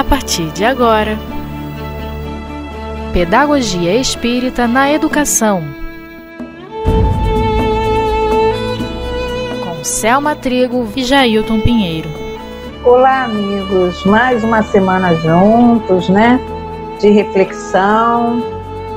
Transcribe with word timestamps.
a 0.00 0.04
partir 0.04 0.50
de 0.52 0.64
agora. 0.64 1.18
Pedagogia 3.12 3.94
Espírita 3.96 4.66
na 4.66 4.90
Educação. 4.90 5.62
Com 9.62 9.84
Selma 9.84 10.34
Trigo 10.34 10.88
e 10.96 11.04
Jailton 11.04 11.60
Pinheiro. 11.60 12.08
Olá, 12.82 13.24
amigos. 13.24 14.02
Mais 14.06 14.42
uma 14.42 14.62
semana 14.62 15.14
juntos, 15.16 16.08
né? 16.08 16.40
De 16.98 17.10
reflexão. 17.10 18.42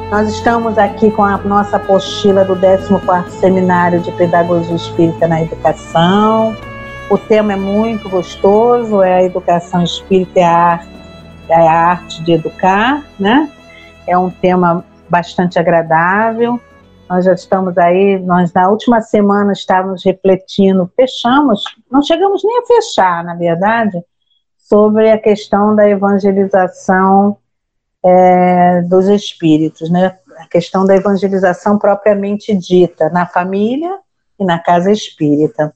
Nós 0.09 0.29
estamos 0.29 0.77
aqui 0.77 1.11
com 1.11 1.25
a 1.25 1.37
nossa 1.39 1.75
apostila 1.75 2.45
do 2.45 2.55
14º 2.55 3.27
Seminário 3.27 3.99
de 3.99 4.11
Pedagogia 4.13 4.73
Espírita 4.73 5.27
na 5.27 5.41
Educação. 5.41 6.55
O 7.13 7.17
tema 7.19 7.53
é 7.53 7.55
muito 7.55 8.09
gostoso, 8.09 9.03
é 9.03 9.13
a 9.13 9.23
educação 9.23 9.83
espírita 9.83 10.39
e 10.39 10.41
a 10.41 10.57
arte, 10.57 10.89
é 11.47 11.53
a 11.53 11.71
arte 11.71 12.23
de 12.23 12.31
educar, 12.31 13.05
né? 13.19 13.51
É 14.07 14.17
um 14.17 14.31
tema 14.31 14.83
bastante 15.07 15.59
agradável. 15.59 16.59
Nós 17.07 17.25
já 17.25 17.33
estamos 17.33 17.77
aí, 17.77 18.17
nós 18.17 18.51
na 18.51 18.67
última 18.67 18.99
semana 18.99 19.51
estávamos 19.53 20.03
refletindo, 20.03 20.91
fechamos, 20.95 21.63
não 21.91 22.01
chegamos 22.01 22.43
nem 22.43 22.57
a 22.57 22.65
fechar, 22.65 23.23
na 23.23 23.35
verdade, 23.35 24.03
sobre 24.57 25.11
a 25.11 25.17
questão 25.19 25.75
da 25.75 25.87
evangelização 25.87 27.37
é, 28.03 28.81
dos 28.81 29.07
espíritos, 29.07 29.87
né? 29.91 30.17
A 30.39 30.47
questão 30.47 30.83
da 30.83 30.95
evangelização 30.95 31.77
propriamente 31.77 32.55
dita 32.55 33.07
na 33.11 33.27
família 33.27 33.99
e 34.39 34.43
na 34.43 34.57
casa 34.57 34.91
espírita. 34.91 35.71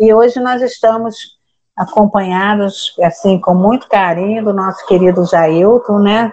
E 0.00 0.14
hoje 0.14 0.40
nós 0.40 0.62
estamos 0.62 1.38
acompanhados, 1.76 2.94
assim, 3.02 3.38
com 3.38 3.54
muito 3.54 3.86
carinho 3.86 4.42
do 4.42 4.54
nosso 4.54 4.86
querido 4.86 5.26
Jailton, 5.26 5.98
né? 5.98 6.32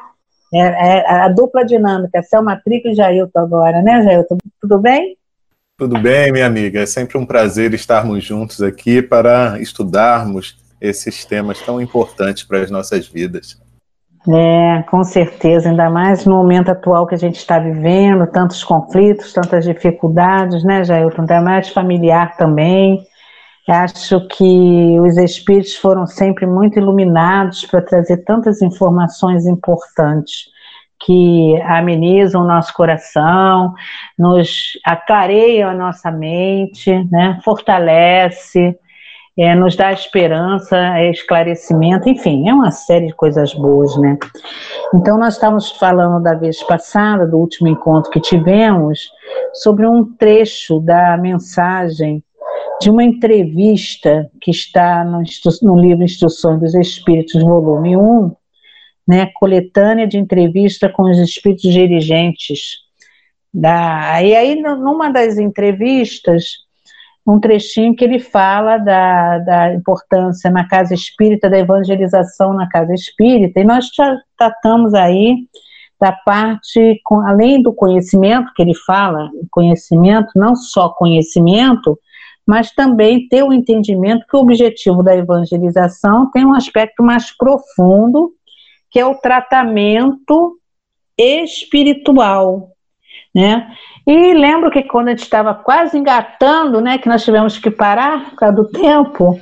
É, 0.54 0.60
é 0.60 1.12
a 1.24 1.28
dupla 1.28 1.66
dinâmica, 1.66 2.24
Selma 2.24 2.56
Trico 2.64 2.88
e 2.88 2.96
Jailton 2.96 3.40
agora, 3.40 3.82
né, 3.82 4.02
Jailton? 4.04 4.38
Tudo 4.62 4.80
bem? 4.80 5.18
Tudo 5.78 6.00
bem, 6.00 6.32
minha 6.32 6.48
amiga. 6.48 6.80
É 6.80 6.86
sempre 6.86 7.18
um 7.18 7.26
prazer 7.26 7.74
estarmos 7.74 8.24
juntos 8.24 8.62
aqui 8.62 9.02
para 9.02 9.60
estudarmos 9.60 10.58
esses 10.80 11.26
temas 11.26 11.60
tão 11.62 11.82
importantes 11.82 12.44
para 12.44 12.62
as 12.62 12.72
nossas 12.72 13.06
vidas. 13.06 13.62
É, 14.30 14.84
com 14.84 15.04
certeza, 15.04 15.70
ainda 15.70 15.90
mais 15.90 16.26
no 16.26 16.36
momento 16.36 16.70
atual 16.70 17.06
que 17.06 17.16
a 17.16 17.18
gente 17.18 17.36
está 17.36 17.60
vivendo, 17.60 18.28
tantos 18.28 18.64
conflitos, 18.64 19.34
tantas 19.34 19.66
dificuldades, 19.66 20.64
né, 20.64 20.86
Jailton? 20.86 21.22
Ainda 21.22 21.42
mais 21.42 21.68
familiar 21.70 22.38
também. 22.38 23.06
Acho 23.68 24.26
que 24.28 24.98
os 25.02 25.18
espíritos 25.18 25.76
foram 25.76 26.08
sempre 26.08 26.46
muito 26.46 26.80
iluminados 26.80 27.66
para 27.66 27.82
trazer 27.82 28.24
tantas 28.24 28.62
informações 28.62 29.46
importantes 29.46 30.46
que 31.06 31.62
amenizam 31.64 32.44
o 32.44 32.48
nosso 32.48 32.74
coração, 32.74 33.74
nos 34.18 34.72
aclareiam 34.86 35.70
a 35.70 35.74
nossa 35.74 36.10
mente, 36.10 36.92
né, 37.12 37.40
fortalece, 37.44 38.78
é, 39.38 39.54
nos 39.54 39.76
dá 39.76 39.92
esperança, 39.92 41.04
esclarecimento, 41.04 42.10
enfim, 42.10 42.50
é 42.50 42.54
uma 42.54 42.72
série 42.72 43.08
de 43.08 43.14
coisas 43.14 43.54
boas, 43.54 43.96
né? 43.98 44.18
Então, 44.96 45.16
nós 45.16 45.36
estávamos 45.36 45.72
falando 45.74 46.24
da 46.24 46.34
vez 46.34 46.64
passada, 46.64 47.28
do 47.28 47.38
último 47.38 47.68
encontro 47.68 48.10
que 48.10 48.20
tivemos, 48.20 49.12
sobre 49.54 49.86
um 49.86 50.04
trecho 50.16 50.80
da 50.80 51.16
mensagem 51.18 52.24
de 52.80 52.90
uma 52.90 53.04
entrevista 53.04 54.30
que 54.42 54.52
está 54.52 55.04
no, 55.04 55.24
no 55.62 55.80
livro 55.80 56.04
Instruções 56.04 56.60
dos 56.60 56.76
Espíritos, 56.76 57.42
volume 57.42 57.98
1, 57.98 58.32
né, 59.08 59.28
coletânea 59.36 60.08
de 60.08 60.18
entrevista 60.18 60.90
com 60.90 61.04
os 61.04 61.18
espíritos 61.18 61.72
dirigentes. 61.72 62.78
Da, 63.54 64.22
e 64.22 64.36
aí, 64.36 64.62
numa 64.62 65.10
das 65.10 65.38
entrevistas, 65.38 66.68
um 67.26 67.40
trechinho 67.40 67.96
que 67.96 68.04
ele 68.04 68.20
fala 68.20 68.78
da, 68.78 69.40
da 69.40 69.74
importância 69.74 70.52
na 70.52 70.68
casa 70.68 70.94
espírita, 70.94 71.50
da 71.50 71.58
evangelização 71.58 72.54
na 72.54 72.70
casa 72.70 72.94
espírita, 72.94 73.60
e 73.60 73.64
nós 73.64 73.90
já 73.94 74.18
tratamos 74.38 74.94
aí 74.94 75.48
da 76.00 76.12
parte, 76.12 77.02
com, 77.04 77.20
além 77.22 77.62
do 77.62 77.74
conhecimento 77.74 78.54
que 78.56 78.62
ele 78.62 78.76
fala, 78.76 79.30
conhecimento, 79.50 80.30
não 80.36 80.56
só 80.56 80.90
conhecimento, 80.90 81.98
mas 82.48 82.72
também 82.72 83.28
ter 83.28 83.44
o 83.44 83.52
entendimento 83.52 84.26
que 84.26 84.38
o 84.38 84.40
objetivo 84.40 85.04
da 85.04 85.14
evangelização 85.14 86.32
tem 86.32 86.46
um 86.46 86.54
aspecto 86.54 87.04
mais 87.04 87.36
profundo, 87.36 88.32
que 88.90 88.98
é 88.98 89.06
o 89.06 89.16
tratamento 89.16 90.58
espiritual, 91.18 92.70
né? 93.36 93.70
E 94.06 94.34
lembro 94.34 94.72
que 94.72 94.84
quando 94.84 95.10
a 95.10 95.12
gente 95.12 95.24
estava 95.24 95.54
quase 95.54 95.98
engatando, 95.98 96.80
né, 96.80 96.98
que 96.98 97.10
nós 97.10 97.26
tivemos 97.26 97.58
que 97.58 97.70
parar 97.70 98.30
por 98.30 98.36
causa 98.38 98.56
do 98.56 98.70
tempo, 98.70 99.38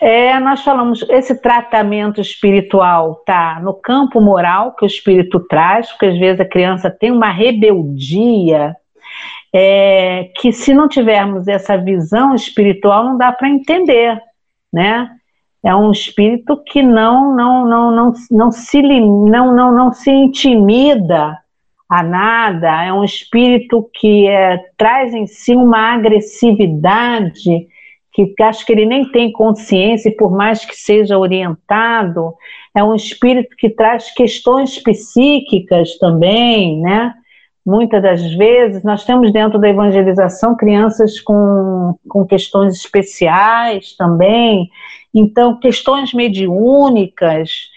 é, 0.00 0.38
nós 0.38 0.62
falamos 0.62 1.04
esse 1.08 1.34
tratamento 1.34 2.20
espiritual 2.20 3.16
tá 3.26 3.58
no 3.60 3.74
campo 3.74 4.20
moral 4.20 4.76
que 4.76 4.84
o 4.84 4.86
espírito 4.86 5.40
traz, 5.40 5.90
porque 5.90 6.06
às 6.06 6.18
vezes 6.18 6.40
a 6.40 6.48
criança 6.48 6.88
tem 6.88 7.10
uma 7.10 7.32
rebeldia 7.32 8.76
é, 9.58 10.30
que 10.36 10.52
se 10.52 10.74
não 10.74 10.86
tivermos 10.86 11.48
essa 11.48 11.78
visão 11.78 12.34
espiritual 12.34 13.04
não 13.04 13.16
dá 13.16 13.32
para 13.32 13.48
entender, 13.48 14.20
né? 14.70 15.10
É 15.64 15.74
um 15.74 15.90
espírito 15.90 16.62
que 16.62 16.82
não 16.82 17.34
não 17.34 17.66
não 17.66 17.90
não 17.90 18.12
não 18.30 18.52
se 18.52 18.82
não 18.82 19.54
não 19.54 19.72
não 19.72 19.92
se 19.92 20.10
intimida 20.10 21.38
a 21.88 22.02
nada. 22.02 22.84
É 22.84 22.92
um 22.92 23.02
espírito 23.02 23.88
que 23.94 24.28
é, 24.28 24.62
traz 24.76 25.14
em 25.14 25.26
si 25.26 25.56
uma 25.56 25.94
agressividade 25.94 27.66
que 28.12 28.34
acho 28.42 28.64
que 28.66 28.72
ele 28.72 28.84
nem 28.84 29.10
tem 29.10 29.32
consciência 29.32 30.10
e 30.10 30.16
por 30.16 30.30
mais 30.30 30.64
que 30.64 30.74
seja 30.74 31.18
orientado, 31.18 32.34
é 32.74 32.84
um 32.84 32.94
espírito 32.94 33.56
que 33.56 33.70
traz 33.70 34.10
questões 34.12 34.78
psíquicas 34.78 35.98
também, 35.98 36.80
né? 36.80 37.14
Muitas 37.66 38.00
das 38.00 38.34
vezes, 38.34 38.84
nós 38.84 39.04
temos 39.04 39.32
dentro 39.32 39.58
da 39.58 39.68
evangelização 39.68 40.56
crianças 40.56 41.20
com, 41.20 41.98
com 42.08 42.24
questões 42.24 42.76
especiais 42.76 43.96
também, 43.96 44.70
então, 45.12 45.58
questões 45.58 46.12
mediúnicas, 46.12 47.70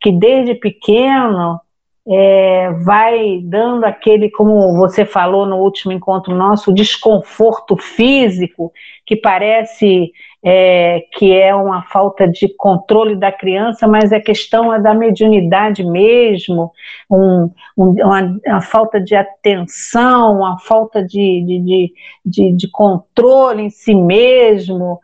que 0.00 0.12
desde 0.12 0.54
pequeno 0.54 1.58
é, 2.06 2.70
vai 2.84 3.40
dando 3.42 3.84
aquele, 3.84 4.30
como 4.30 4.76
você 4.76 5.06
falou 5.06 5.46
no 5.46 5.56
último 5.56 5.92
encontro 5.92 6.34
nosso, 6.34 6.72
desconforto 6.72 7.76
físico, 7.76 8.72
que 9.06 9.16
parece 9.16 10.12
é, 10.44 11.02
que 11.12 11.32
é 11.32 11.54
uma 11.54 11.82
falta 11.84 12.28
de 12.28 12.48
controle 12.56 13.16
da 13.16 13.32
criança, 13.32 13.88
mas 13.88 14.12
a 14.12 14.20
questão 14.20 14.72
é 14.72 14.78
da 14.78 14.92
mediunidade 14.92 15.82
mesmo, 15.82 16.70
um, 17.10 17.50
um, 17.76 17.90
uma, 17.92 18.38
uma, 18.46 18.60
falta 18.60 19.00
de 19.00 19.16
atenção, 19.16 20.40
uma 20.40 20.58
falta 20.58 21.02
de, 21.02 21.42
de, 21.46 21.92
de, 22.26 22.52
de, 22.52 22.70
controle 22.70 23.62
em 23.62 23.70
si 23.70 23.94
mesmo. 23.94 25.00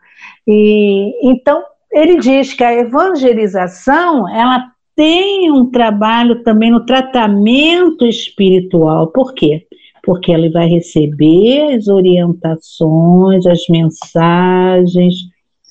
E 0.47 1.17
então 1.27 1.63
ele 1.91 2.19
diz 2.19 2.53
que 2.53 2.63
a 2.63 2.73
evangelização 2.73 4.29
ela 4.29 4.71
tem 5.01 5.51
um 5.51 5.65
trabalho 5.65 6.43
também 6.43 6.69
no 6.69 6.85
tratamento 6.85 8.05
espiritual. 8.05 9.07
Por 9.07 9.33
quê? 9.33 9.65
Porque 10.03 10.31
ele 10.31 10.51
vai 10.51 10.67
receber 10.67 11.73
as 11.73 11.87
orientações, 11.87 13.47
as 13.47 13.67
mensagens 13.67 15.15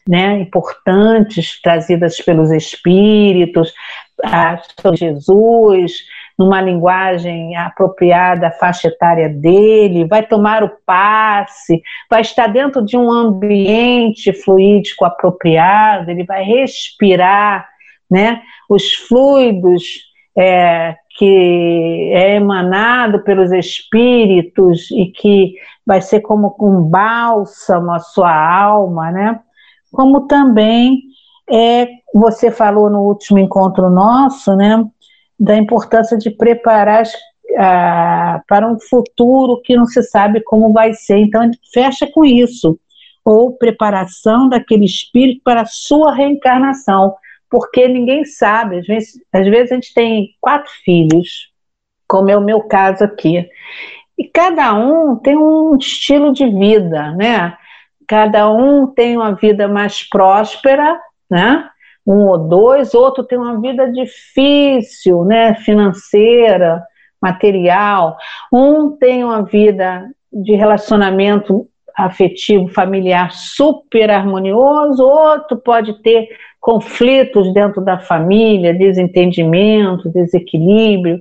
né, 0.09 0.41
importantes 0.41 1.63
trazidas 1.63 2.21
pelos 2.21 2.51
espíritos, 2.51 3.73
a, 4.25 4.61
Jesus, 4.97 5.93
numa 6.37 6.61
linguagem 6.61 7.57
apropriada 7.57 8.49
à 8.49 8.51
faixa 8.51 8.89
etária 8.89 9.29
dele, 9.29 10.09
vai 10.09 10.27
tomar 10.27 10.65
o 10.65 10.73
passe, 10.85 11.81
vai 12.11 12.23
estar 12.23 12.49
dentro 12.49 12.85
de 12.85 12.97
um 12.97 13.09
ambiente 13.09 14.33
fluídico 14.33 15.05
apropriado, 15.05 16.11
ele 16.11 16.25
vai 16.25 16.43
respirar 16.43 17.70
né? 18.11 18.43
Os 18.69 18.93
fluidos 18.95 20.11
é, 20.37 20.97
que 21.17 22.11
é 22.15 22.37
emanado 22.37 23.23
pelos 23.23 23.53
espíritos 23.53 24.91
e 24.91 25.07
que 25.07 25.55
vai 25.87 26.01
ser 26.01 26.21
como 26.21 26.57
um 26.61 26.83
bálsamo 26.83 27.93
à 27.93 27.99
sua 27.99 28.33
alma, 28.33 29.11
né? 29.11 29.41
Como 29.93 30.27
também 30.27 31.03
é, 31.51 31.89
você 32.15 32.51
falou 32.51 32.89
no 32.89 33.03
último 33.03 33.39
encontro 33.39 33.91
nosso, 33.91 34.55
né? 34.57 34.85
Da 35.39 35.57
importância 35.57 36.17
de 36.17 36.31
preparar 36.31 37.03
as, 37.03 37.13
para 38.47 38.71
um 38.71 38.79
futuro 38.79 39.61
que 39.63 39.77
não 39.77 39.87
se 39.87 40.03
sabe 40.03 40.41
como 40.43 40.73
vai 40.73 40.95
ser. 40.95 41.19
Então, 41.19 41.51
fecha 41.73 42.07
com 42.07 42.25
isso, 42.25 42.79
ou 43.25 43.57
preparação 43.57 44.49
daquele 44.49 44.85
espírito 44.85 45.43
para 45.45 45.63
a 45.63 45.67
sua 45.67 46.15
reencarnação 46.15 47.15
porque 47.51 47.89
ninguém 47.89 48.25
sabe. 48.25 48.79
Às 48.79 48.87
vezes, 48.87 49.21
às 49.33 49.47
vezes 49.47 49.73
a 49.73 49.75
gente 49.75 49.93
tem 49.93 50.31
quatro 50.41 50.71
filhos, 50.85 51.51
como 52.07 52.31
é 52.31 52.37
o 52.37 52.41
meu 52.43 52.63
caso 52.63 53.05
aqui. 53.05 53.49
E 54.17 54.25
cada 54.29 54.75
um 54.75 55.17
tem 55.17 55.37
um 55.37 55.77
estilo 55.77 56.33
de 56.33 56.47
vida, 56.47 57.13
né? 57.13 57.57
Cada 58.07 58.51
um 58.51 58.87
tem 58.87 59.17
uma 59.17 59.35
vida 59.35 59.67
mais 59.67 60.03
próspera, 60.09 60.99
né? 61.31 61.69
Um 62.07 62.27
ou 62.27 62.39
dois, 62.39 62.95
outro 62.95 63.25
tem 63.25 63.39
uma 63.39 63.61
vida 63.61 63.91
difícil, 63.91 65.25
né? 65.25 65.55
Financeira, 65.57 66.83
material. 67.21 68.17
Um 68.53 68.91
tem 68.91 69.25
uma 69.25 69.43
vida 69.43 70.11
de 70.33 70.55
relacionamento 70.55 71.70
afetivo 71.97 72.69
familiar 72.69 73.33
super 73.33 74.11
harmonioso, 74.11 75.05
outro 75.05 75.57
pode 75.57 76.03
ter 76.03 76.29
conflitos 76.61 77.53
dentro 77.53 77.81
da 77.81 77.99
família, 77.99 78.75
desentendimento, 78.75 80.11
desequilíbrio 80.11 81.21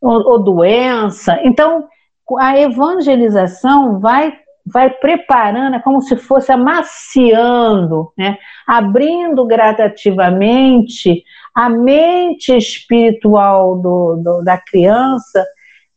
ou, 0.00 0.32
ou 0.32 0.38
doença. 0.38 1.38
Então, 1.42 1.86
a 2.38 2.58
evangelização 2.58 3.98
vai 3.98 4.36
vai 4.70 4.90
preparando, 4.90 5.76
é 5.76 5.80
como 5.80 6.02
se 6.02 6.14
fosse 6.14 6.52
amaciando, 6.52 8.12
né? 8.18 8.36
abrindo 8.66 9.46
gradativamente 9.46 11.24
a 11.54 11.70
mente 11.70 12.54
espiritual 12.54 13.76
do, 13.78 14.16
do, 14.16 14.44
da 14.44 14.58
criança 14.58 15.44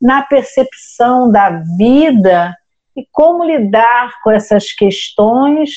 na 0.01 0.23
percepção 0.23 1.29
da 1.29 1.61
vida 1.77 2.55
e 2.95 3.05
como 3.11 3.43
lidar 3.43 4.19
com 4.23 4.31
essas 4.31 4.71
questões, 4.71 5.71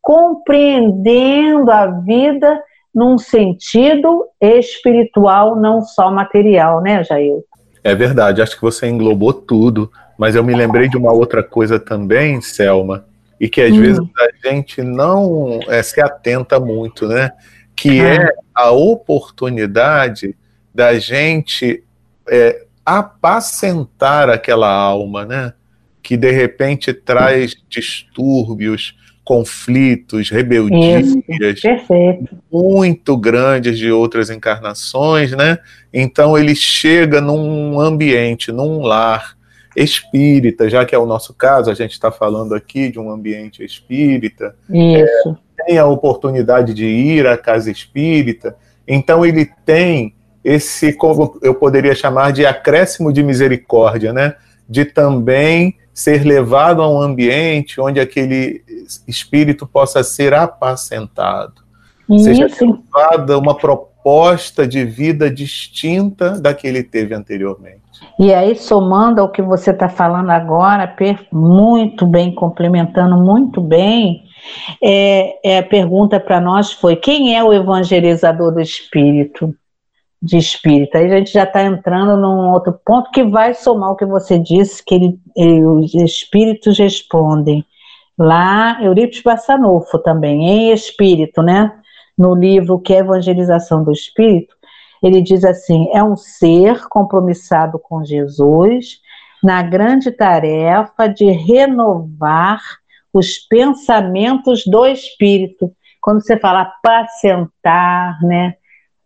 compreendendo 0.00 1.70
a 1.70 1.86
vida 1.86 2.62
num 2.94 3.18
sentido 3.18 4.26
espiritual, 4.40 5.56
não 5.56 5.82
só 5.82 6.10
material, 6.10 6.80
né, 6.80 7.02
Jair? 7.02 7.42
É 7.82 7.94
verdade, 7.94 8.40
acho 8.40 8.56
que 8.56 8.62
você 8.62 8.86
englobou 8.86 9.32
tudo, 9.32 9.90
mas 10.16 10.36
eu 10.36 10.44
me 10.44 10.54
lembrei 10.54 10.88
de 10.88 10.96
uma 10.96 11.12
outra 11.12 11.42
coisa 11.42 11.78
também, 11.78 12.40
Selma, 12.40 13.04
e 13.38 13.48
que 13.48 13.60
às 13.60 13.72
hum. 13.72 13.80
vezes 13.80 14.00
a 14.18 14.48
gente 14.48 14.80
não 14.82 15.60
é, 15.68 15.82
se 15.82 16.00
atenta 16.00 16.60
muito, 16.60 17.06
né? 17.06 17.32
Que 17.74 18.00
ah. 18.00 18.14
é 18.14 18.28
a 18.54 18.70
oportunidade 18.70 20.36
da 20.72 20.98
gente 20.98 21.82
é, 22.28 22.64
apacentar 22.86 24.30
aquela 24.30 24.70
alma, 24.70 25.24
né? 25.24 25.52
Que 26.04 26.16
de 26.16 26.30
repente 26.30 26.92
traz 26.92 27.56
distúrbios, 27.68 28.94
conflitos, 29.24 30.28
rebeldias 30.28 31.06
muito 32.52 33.16
grandes 33.16 33.78
de 33.78 33.90
outras 33.90 34.28
encarnações, 34.28 35.32
né? 35.32 35.58
Então 35.92 36.36
ele 36.36 36.54
chega 36.54 37.22
num 37.22 37.80
ambiente, 37.80 38.52
num 38.52 38.82
lar 38.82 39.34
espírita, 39.74 40.68
já 40.68 40.84
que 40.84 40.94
é 40.94 40.98
o 40.98 41.06
nosso 41.06 41.32
caso, 41.32 41.70
a 41.70 41.74
gente 41.74 41.92
está 41.92 42.12
falando 42.12 42.54
aqui 42.54 42.90
de 42.90 43.00
um 43.00 43.10
ambiente 43.10 43.64
espírita. 43.64 44.54
Isso. 44.68 45.38
É, 45.58 45.64
tem 45.64 45.78
a 45.78 45.86
oportunidade 45.86 46.74
de 46.74 46.84
ir 46.84 47.26
à 47.26 47.38
casa 47.38 47.70
espírita, 47.70 48.54
então 48.86 49.24
ele 49.24 49.48
tem 49.64 50.14
esse, 50.44 50.92
como 50.92 51.38
eu 51.42 51.54
poderia 51.54 51.94
chamar 51.94 52.30
de 52.30 52.44
acréscimo 52.44 53.10
de 53.10 53.22
misericórdia, 53.22 54.12
né? 54.12 54.34
De 54.68 54.84
também 54.84 55.76
ser 55.94 56.24
levado 56.24 56.82
a 56.82 56.90
um 56.90 57.00
ambiente 57.00 57.80
onde 57.80 58.00
aquele 58.00 58.64
espírito 59.06 59.64
possa 59.64 60.02
ser 60.02 60.34
apacentado. 60.34 61.62
Isso. 62.10 62.24
Seja 62.24 62.48
levada 62.60 63.38
uma 63.38 63.54
proposta 63.54 64.66
de 64.66 64.84
vida 64.84 65.30
distinta 65.30 66.32
da 66.38 66.52
que 66.52 66.66
ele 66.66 66.82
teve 66.82 67.14
anteriormente. 67.14 67.80
E 68.18 68.34
aí, 68.34 68.56
somando 68.56 69.20
ao 69.20 69.30
que 69.30 69.40
você 69.40 69.70
está 69.70 69.88
falando 69.88 70.30
agora, 70.30 70.94
muito 71.32 72.04
bem, 72.04 72.34
complementando 72.34 73.16
muito 73.16 73.60
bem, 73.60 74.24
é, 74.82 75.54
é 75.54 75.58
a 75.58 75.62
pergunta 75.62 76.20
para 76.20 76.40
nós 76.40 76.72
foi: 76.72 76.96
quem 76.96 77.36
é 77.36 77.42
o 77.42 77.52
evangelizador 77.52 78.52
do 78.52 78.60
espírito? 78.60 79.54
De 80.24 80.38
espírita. 80.38 80.98
Aí 80.98 81.12
a 81.12 81.18
gente 81.18 81.32
já 81.32 81.44
está 81.44 81.62
entrando 81.62 82.16
num 82.16 82.50
outro 82.50 82.72
ponto 82.84 83.10
que 83.10 83.22
vai 83.22 83.52
somar 83.52 83.90
o 83.90 83.96
que 83.96 84.06
você 84.06 84.38
disse, 84.38 84.82
que 84.82 84.94
ele, 84.94 85.18
ele, 85.36 85.62
os 85.64 85.94
espíritos 85.94 86.78
respondem. 86.78 87.62
Lá, 88.18 88.78
Eurípides 88.82 89.22
Bassanufo 89.22 89.98
também, 89.98 90.44
em 90.44 90.72
espírito, 90.72 91.42
né? 91.42 91.72
No 92.16 92.34
livro 92.34 92.78
Que 92.78 92.94
é 92.94 92.98
Evangelização 92.98 93.84
do 93.84 93.92
Espírito, 93.92 94.54
ele 95.02 95.20
diz 95.20 95.44
assim: 95.44 95.90
é 95.92 96.02
um 96.02 96.16
ser 96.16 96.88
compromissado 96.88 97.78
com 97.78 98.04
Jesus 98.04 99.00
na 99.42 99.62
grande 99.62 100.10
tarefa 100.10 101.06
de 101.06 101.30
renovar 101.30 102.62
os 103.12 103.38
pensamentos 103.38 104.64
do 104.64 104.86
espírito. 104.86 105.70
Quando 106.00 106.22
você 106.22 106.38
fala 106.38 106.62
apacentar, 106.62 108.18
né? 108.22 108.54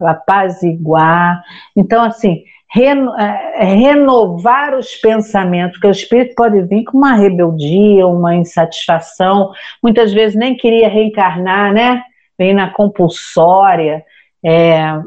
Apaziguar. 0.01 1.43
Então, 1.77 2.05
assim, 2.05 2.43
reno, 2.73 3.15
é, 3.17 3.65
renovar 3.65 4.75
os 4.77 4.95
pensamentos, 4.97 5.73
porque 5.73 5.89
o 5.89 5.91
espírito 5.91 6.35
pode 6.35 6.63
vir 6.63 6.85
com 6.85 6.99
uma 6.99 7.15
rebeldia, 7.15 8.07
uma 8.07 8.35
insatisfação, 8.35 9.53
muitas 9.83 10.13
vezes 10.13 10.37
nem 10.37 10.57
queria 10.57 10.89
reencarnar, 10.89 11.73
né? 11.73 12.03
Vem 12.39 12.55
na 12.55 12.71
compulsória. 12.71 14.05
É, 14.45 15.01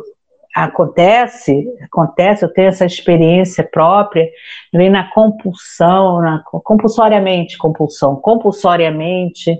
acontece, 0.53 1.65
acontece, 1.81 2.43
eu 2.43 2.53
tenho 2.53 2.67
essa 2.67 2.85
experiência 2.85 3.63
própria, 3.63 4.27
vem 4.73 4.89
na 4.89 5.09
compulsão, 5.09 6.19
na, 6.21 6.43
compulsoriamente, 6.43 7.57
compulsão, 7.57 8.17
compulsoriamente, 8.17 9.57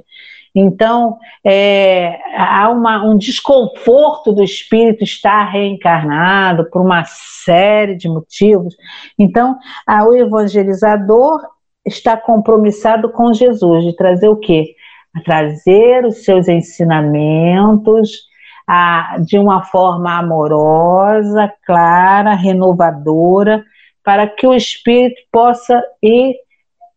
então, 0.54 1.18
é, 1.46 2.20
há 2.36 2.70
uma, 2.70 3.04
um 3.06 3.18
desconforto 3.18 4.34
do 4.34 4.44
espírito 4.44 5.04
estar 5.04 5.46
reencarnado 5.46 6.70
por 6.70 6.82
uma 6.82 7.04
série 7.06 7.96
de 7.96 8.10
motivos. 8.10 8.76
Então, 9.18 9.58
a, 9.88 10.06
o 10.06 10.14
evangelizador 10.14 11.40
está 11.86 12.18
compromissado 12.18 13.10
com 13.12 13.34
Jesus, 13.34 13.86
de 13.86 13.96
trazer 13.96 14.28
o 14.28 14.36
quê? 14.36 14.76
A 15.16 15.22
trazer 15.22 16.06
os 16.06 16.24
seus 16.24 16.48
ensinamentos 16.48 18.30
a, 18.68 19.18
de 19.20 19.38
uma 19.38 19.64
forma 19.64 20.18
amorosa, 20.18 21.52
clara, 21.66 22.34
renovadora, 22.36 23.64
para 24.04 24.28
que 24.28 24.46
o 24.46 24.54
espírito 24.54 25.22
possa 25.32 25.82
ir 26.02 26.36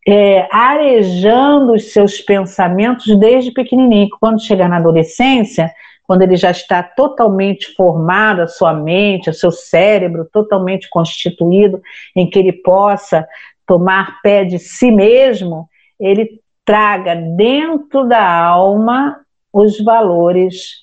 é, 0.06 0.46
arejando 0.50 1.72
os 1.72 1.92
seus 1.92 2.20
pensamentos 2.20 3.18
desde 3.18 3.50
pequenininho. 3.50 4.08
Quando 4.20 4.42
chegar 4.42 4.68
na 4.68 4.76
adolescência, 4.76 5.72
quando 6.06 6.22
ele 6.22 6.36
já 6.36 6.50
está 6.50 6.82
totalmente 6.82 7.74
formado, 7.74 8.42
a 8.42 8.46
sua 8.46 8.74
mente, 8.74 9.30
o 9.30 9.34
seu 9.34 9.50
cérebro 9.50 10.28
totalmente 10.30 10.88
constituído, 10.90 11.80
em 12.14 12.28
que 12.28 12.38
ele 12.38 12.52
possa 12.52 13.26
tomar 13.66 14.20
pé 14.22 14.44
de 14.44 14.58
si 14.58 14.90
mesmo, 14.90 15.68
ele 15.98 16.40
traga 16.64 17.14
dentro 17.14 18.06
da 18.06 18.44
alma 18.44 19.20
os 19.50 19.82
valores, 19.82 20.82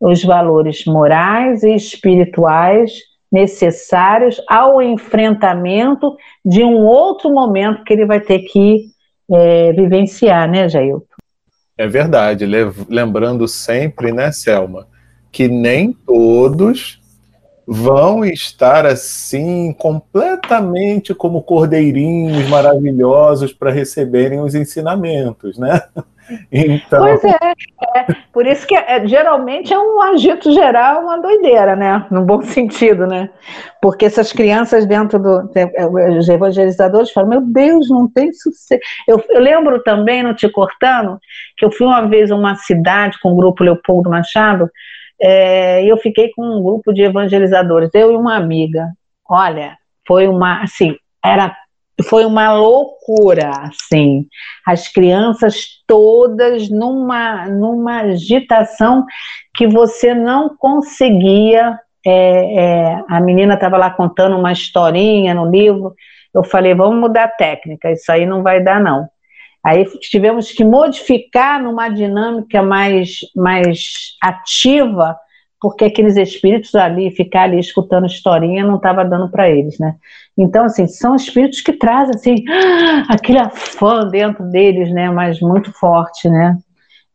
os 0.00 0.24
valores 0.24 0.84
morais 0.86 1.62
e 1.62 1.74
espirituais 1.74 3.11
necessários 3.32 4.40
ao 4.48 4.82
enfrentamento 4.82 6.16
de 6.44 6.62
um 6.62 6.84
outro 6.84 7.32
momento 7.32 7.82
que 7.82 7.92
ele 7.92 8.04
vai 8.04 8.20
ter 8.20 8.40
que 8.40 8.86
é, 9.32 9.72
vivenciar, 9.72 10.48
né, 10.48 10.68
Jailton? 10.68 11.06
É 11.78 11.88
verdade, 11.88 12.46
lembrando 12.88 13.48
sempre, 13.48 14.12
né, 14.12 14.30
Selma, 14.30 14.86
que 15.32 15.48
nem 15.48 15.92
todos 15.92 17.00
vão 17.66 18.24
estar 18.24 18.84
assim 18.84 19.72
completamente 19.72 21.14
como 21.14 21.42
cordeirinhos 21.42 22.48
maravilhosos 22.48 23.52
para 23.52 23.70
receberem 23.70 24.40
os 24.40 24.54
ensinamentos, 24.54 25.56
né? 25.58 25.80
Então... 26.50 27.00
Pois 27.00 27.24
é, 27.24 27.36
é, 27.96 28.06
por 28.32 28.46
isso 28.46 28.66
que 28.66 28.74
é, 28.74 29.06
geralmente 29.06 29.72
é 29.72 29.78
um 29.78 30.00
agito 30.00 30.52
geral, 30.52 31.02
uma 31.02 31.18
doideira, 31.18 31.74
né? 31.76 32.06
No 32.10 32.22
bom 32.22 32.42
sentido, 32.42 33.06
né? 33.06 33.30
Porque 33.80 34.04
essas 34.04 34.32
crianças 34.32 34.86
dentro 34.86 35.18
do. 35.18 35.50
É, 35.54 35.86
os 35.86 36.28
evangelizadores 36.28 37.10
falam: 37.10 37.30
Meu 37.30 37.40
Deus, 37.40 37.88
não 37.88 38.08
tem 38.08 38.32
sucesso. 38.32 38.80
Eu, 39.06 39.22
eu 39.30 39.40
lembro 39.40 39.82
também, 39.82 40.22
não 40.22 40.34
te 40.34 40.48
cortando, 40.48 41.18
que 41.56 41.64
eu 41.64 41.70
fui 41.70 41.86
uma 41.86 42.02
vez 42.02 42.30
a 42.30 42.36
uma 42.36 42.56
cidade 42.56 43.18
com 43.20 43.32
o 43.32 43.36
grupo 43.36 43.64
Leopoldo 43.64 44.10
Machado, 44.10 44.70
é, 45.20 45.84
e 45.84 45.88
eu 45.88 45.96
fiquei 45.96 46.30
com 46.32 46.44
um 46.44 46.62
grupo 46.62 46.92
de 46.92 47.02
evangelizadores, 47.02 47.90
eu 47.94 48.12
e 48.12 48.16
uma 48.16 48.36
amiga. 48.36 48.88
Olha, 49.28 49.76
foi 50.06 50.28
uma. 50.28 50.62
Assim, 50.62 50.96
era 51.24 51.56
foi 52.02 52.24
uma 52.24 52.52
loucura, 52.52 53.50
assim. 53.62 54.26
As 54.66 54.88
crianças 54.88 55.66
todas 55.86 56.68
numa, 56.70 57.46
numa 57.46 58.00
agitação 58.00 59.04
que 59.54 59.66
você 59.66 60.14
não 60.14 60.56
conseguia. 60.56 61.78
É, 62.04 62.60
é, 62.60 63.04
a 63.08 63.20
menina 63.20 63.54
estava 63.54 63.76
lá 63.76 63.90
contando 63.90 64.36
uma 64.36 64.52
historinha 64.52 65.34
no 65.34 65.50
livro. 65.50 65.94
Eu 66.34 66.42
falei, 66.42 66.74
vamos 66.74 66.98
mudar 66.98 67.24
a 67.24 67.28
técnica, 67.28 67.92
isso 67.92 68.10
aí 68.10 68.24
não 68.24 68.42
vai 68.42 68.62
dar, 68.62 68.80
não. 68.80 69.06
Aí 69.64 69.84
tivemos 70.00 70.50
que 70.50 70.64
modificar 70.64 71.62
numa 71.62 71.88
dinâmica 71.88 72.62
mais, 72.62 73.18
mais 73.36 74.16
ativa, 74.20 75.16
porque 75.62 75.84
aqueles 75.84 76.16
espíritos 76.16 76.74
ali, 76.74 77.12
ficar 77.12 77.42
ali 77.42 77.60
escutando 77.60 78.04
historinha, 78.04 78.66
não 78.66 78.76
estava 78.76 79.04
dando 79.04 79.30
para 79.30 79.48
eles, 79.48 79.78
né? 79.78 79.94
Então, 80.36 80.64
assim, 80.64 80.88
são 80.88 81.14
espíritos 81.14 81.60
que 81.60 81.72
trazem, 81.72 82.16
assim, 82.16 82.44
aquele 83.08 83.38
afã 83.38 84.08
dentro 84.08 84.44
deles, 84.50 84.92
né? 84.92 85.08
Mas 85.08 85.40
muito 85.40 85.72
forte, 85.72 86.28
né? 86.28 86.58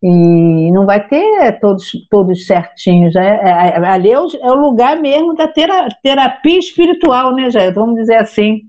E 0.02 0.72
não 0.72 0.86
vai 0.86 1.06
ter 1.06 1.60
todos, 1.60 1.92
todos 2.10 2.46
certinhos. 2.48 3.18
É, 3.18 3.28
é, 3.28 3.86
ali 3.86 4.12
é 4.12 4.20
o, 4.20 4.28
é 4.42 4.50
o, 4.50 4.56
lugar 4.56 4.96
mesmo 4.96 5.36
da 5.36 5.48
terapia 5.48 6.60
espiritual, 6.60 7.36
né, 7.36 7.50
Jair? 7.50 7.74
Vamos 7.74 7.96
dizer 7.96 8.16
assim. 8.16 8.62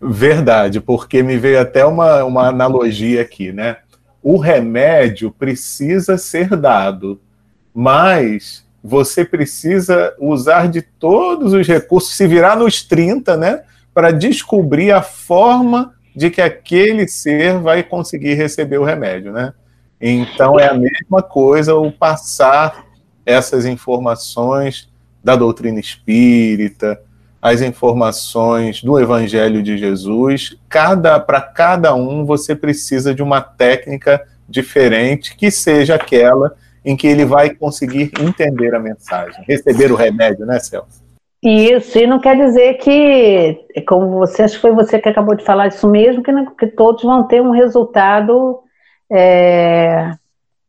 Verdade, 0.00 0.80
porque 0.80 1.24
me 1.24 1.36
veio 1.36 1.60
até 1.60 1.84
uma, 1.84 2.22
uma 2.22 2.48
analogia 2.48 3.22
aqui, 3.22 3.50
né? 3.50 3.78
O 4.22 4.36
remédio 4.36 5.32
precisa 5.32 6.16
ser 6.16 6.54
dado, 6.56 7.20
mas 7.74 8.63
você 8.86 9.24
precisa 9.24 10.14
usar 10.18 10.68
de 10.68 10.82
todos 10.82 11.54
os 11.54 11.66
recursos, 11.66 12.14
se 12.14 12.26
virar 12.26 12.54
nos 12.54 12.82
30, 12.82 13.34
né? 13.34 13.62
Para 13.94 14.10
descobrir 14.10 14.92
a 14.92 15.00
forma 15.00 15.94
de 16.14 16.28
que 16.28 16.42
aquele 16.42 17.08
ser 17.08 17.58
vai 17.58 17.82
conseguir 17.82 18.34
receber 18.34 18.76
o 18.76 18.84
remédio, 18.84 19.32
né? 19.32 19.54
Então 19.98 20.60
é 20.60 20.68
a 20.68 20.74
mesma 20.74 21.22
coisa 21.22 21.74
o 21.74 21.90
passar 21.90 22.84
essas 23.24 23.64
informações 23.64 24.92
da 25.22 25.34
doutrina 25.34 25.80
espírita, 25.80 27.00
as 27.40 27.62
informações 27.62 28.82
do 28.82 29.00
Evangelho 29.00 29.62
de 29.62 29.78
Jesus. 29.78 30.58
Cada 30.68 31.18
para 31.18 31.40
cada 31.40 31.94
um 31.94 32.26
você 32.26 32.54
precisa 32.54 33.14
de 33.14 33.22
uma 33.22 33.40
técnica 33.40 34.22
diferente 34.46 35.34
que 35.34 35.50
seja 35.50 35.94
aquela 35.94 36.54
em 36.84 36.96
que 36.96 37.06
ele 37.06 37.24
vai 37.24 37.50
conseguir 37.50 38.10
entender 38.20 38.74
a 38.74 38.80
mensagem, 38.80 39.44
receber 39.46 39.90
o 39.90 39.96
remédio, 39.96 40.44
né, 40.44 40.58
Celso? 40.58 41.02
Isso, 41.42 41.98
e 41.98 42.06
não 42.06 42.18
quer 42.18 42.36
dizer 42.36 42.74
que, 42.78 43.82
como 43.86 44.10
você, 44.10 44.42
acho 44.42 44.54
que 44.54 44.62
foi 44.62 44.72
você 44.72 44.98
que 44.98 45.08
acabou 45.08 45.34
de 45.34 45.44
falar 45.44 45.68
isso 45.68 45.86
mesmo, 45.88 46.22
que, 46.22 46.32
que 46.58 46.66
todos 46.68 47.02
vão 47.02 47.24
ter 47.26 47.42
um 47.42 47.50
resultado 47.50 48.60
é, 49.12 50.10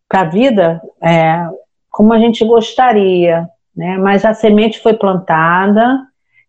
para 0.09 0.21
a 0.21 0.25
vida 0.25 0.81
é, 1.01 1.47
como 1.89 2.11
a 2.11 2.19
gente 2.19 2.43
gostaria, 2.45 3.47
né? 3.75 3.97
Mas 3.97 4.25
a 4.25 4.33
semente 4.33 4.81
foi 4.81 4.93
plantada, 4.93 6.05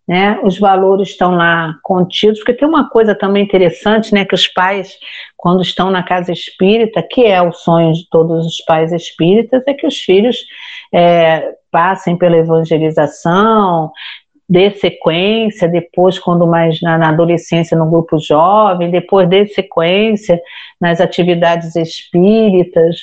né? 0.06 0.38
Os 0.42 0.58
valores 0.58 1.08
estão 1.08 1.34
lá 1.34 1.74
contidos, 1.82 2.38
porque 2.38 2.54
tem 2.54 2.68
uma 2.68 2.88
coisa 2.88 3.14
também 3.14 3.42
interessante, 3.42 4.14
né? 4.14 4.24
Que 4.24 4.34
os 4.34 4.46
pais, 4.46 4.96
quando 5.36 5.62
estão 5.62 5.90
na 5.90 6.02
casa 6.02 6.32
espírita, 6.32 7.02
que 7.02 7.24
é 7.24 7.42
o 7.42 7.52
sonho 7.52 7.92
de 7.92 8.08
todos 8.08 8.46
os 8.46 8.64
pais 8.64 8.92
espíritas, 8.92 9.62
é 9.66 9.74
que 9.74 9.86
os 9.86 9.98
filhos 9.98 10.44
é, 10.92 11.54
passem 11.70 12.16
pela 12.16 12.36
evangelização, 12.36 13.90
dê 14.48 14.70
sequência, 14.70 15.68
depois, 15.68 16.18
quando 16.18 16.46
mais 16.46 16.80
na, 16.80 16.96
na, 16.96 17.08
adolescência, 17.08 17.76
no 17.76 17.90
grupo 17.90 18.18
jovem, 18.18 18.90
depois 18.90 19.28
dê 19.28 19.46
sequência 19.48 20.40
nas 20.80 21.00
atividades 21.00 21.74
espíritas, 21.74 22.96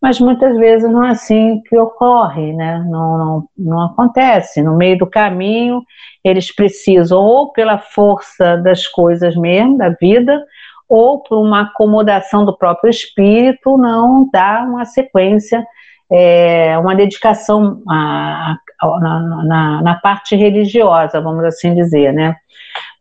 mas 0.00 0.20
muitas 0.20 0.56
vezes 0.56 0.90
não 0.90 1.04
é 1.04 1.10
assim 1.10 1.60
que 1.68 1.76
ocorre, 1.76 2.52
né? 2.52 2.84
Não, 2.88 3.18
não, 3.18 3.48
não 3.58 3.82
acontece. 3.82 4.62
No 4.62 4.76
meio 4.76 4.96
do 4.96 5.06
caminho, 5.06 5.82
eles 6.22 6.54
precisam, 6.54 7.18
ou 7.18 7.52
pela 7.52 7.78
força 7.78 8.56
das 8.58 8.86
coisas 8.86 9.34
mesmo, 9.36 9.76
da 9.76 9.88
vida, 9.90 10.40
ou 10.88 11.22
por 11.22 11.38
uma 11.38 11.62
acomodação 11.62 12.44
do 12.44 12.56
próprio 12.56 12.88
espírito, 12.88 13.76
não 13.76 14.28
dar 14.32 14.66
uma 14.66 14.84
sequência, 14.84 15.66
é, 16.10 16.78
uma 16.78 16.94
dedicação 16.94 17.82
a, 17.88 18.56
a, 18.80 19.00
na, 19.00 19.44
na, 19.44 19.82
na, 19.82 19.94
parte 19.96 20.34
religiosa, 20.36 21.20
vamos 21.20 21.44
assim 21.44 21.74
dizer, 21.74 22.14
né? 22.14 22.36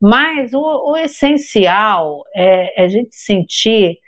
Mas 0.01 0.53
o, 0.53 0.91
o 0.91 0.97
essencial 0.97 2.23
é, 2.35 2.81
é 2.81 2.85
a 2.85 2.89
gente 2.89 3.15
sentir 3.15 3.99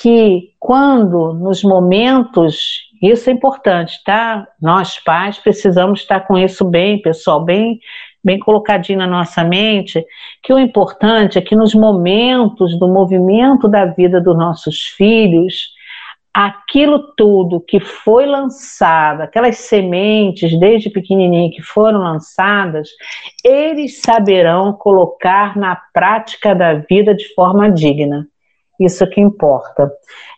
que 0.00 0.50
quando 0.58 1.32
nos 1.34 1.62
momentos, 1.62 2.82
isso 3.02 3.28
é 3.28 3.32
importante, 3.32 4.02
tá? 4.04 4.46
Nós 4.60 4.98
pais 4.98 5.38
precisamos 5.38 6.00
estar 6.00 6.20
com 6.20 6.38
isso 6.38 6.64
bem, 6.64 7.00
pessoal, 7.00 7.44
bem 7.44 7.80
bem 8.22 8.38
colocadinho 8.38 8.98
na 8.98 9.06
nossa 9.06 9.44
mente, 9.44 10.04
que 10.42 10.52
o 10.52 10.58
importante 10.58 11.38
é 11.38 11.40
que 11.40 11.56
nos 11.56 11.74
momentos 11.74 12.78
do 12.78 12.88
movimento 12.88 13.68
da 13.68 13.86
vida 13.86 14.20
dos 14.20 14.36
nossos 14.36 14.82
filhos, 14.96 15.70
aquilo 16.34 17.14
tudo 17.16 17.60
que 17.60 17.80
foi 17.80 18.26
lançado, 18.26 19.22
aquelas 19.22 19.58
sementes 19.58 20.58
desde 20.58 20.90
pequenininho 20.90 21.50
que 21.50 21.62
foram 21.62 22.00
lançadas, 22.00 22.90
eles 23.44 24.00
saberão 24.00 24.72
colocar 24.72 25.56
na 25.56 25.76
prática 25.92 26.54
da 26.54 26.74
vida 26.74 27.14
de 27.14 27.32
forma 27.34 27.70
digna. 27.70 28.26
Isso 28.78 29.06
que 29.08 29.20
importa. 29.20 29.90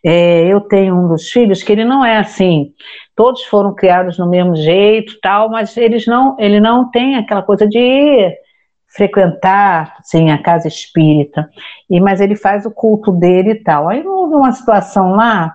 É, 0.04 0.47
eu 0.47 0.61
tenho 0.62 0.97
um 0.97 1.09
dos 1.09 1.30
filhos 1.30 1.62
que 1.62 1.73
ele 1.73 1.85
não 1.85 2.04
é 2.04 2.18
assim. 2.18 2.73
Todos 3.14 3.44
foram 3.44 3.75
criados 3.75 4.18
no 4.18 4.28
mesmo 4.28 4.56
jeito, 4.56 5.18
tal, 5.20 5.50
mas 5.50 5.76
eles 5.76 6.06
não, 6.06 6.37
ele 6.38 6.59
não 6.59 6.90
tem 6.90 7.16
aquela 7.16 7.42
coisa 7.42 7.66
de 7.66 8.35
frequentar 8.88 9.97
assim, 9.99 10.30
a 10.30 10.42
casa 10.42 10.68
espírita. 10.68 11.49
E 11.88 12.00
mas 12.00 12.20
ele 12.20 12.35
faz 12.35 12.64
o 12.64 12.70
culto 12.70 13.12
dele 13.12 13.50
e 13.50 13.62
tal. 13.62 13.88
Aí 13.88 14.06
houve 14.06 14.35
uma 14.35 14.52
situação 14.52 15.12
lá 15.12 15.54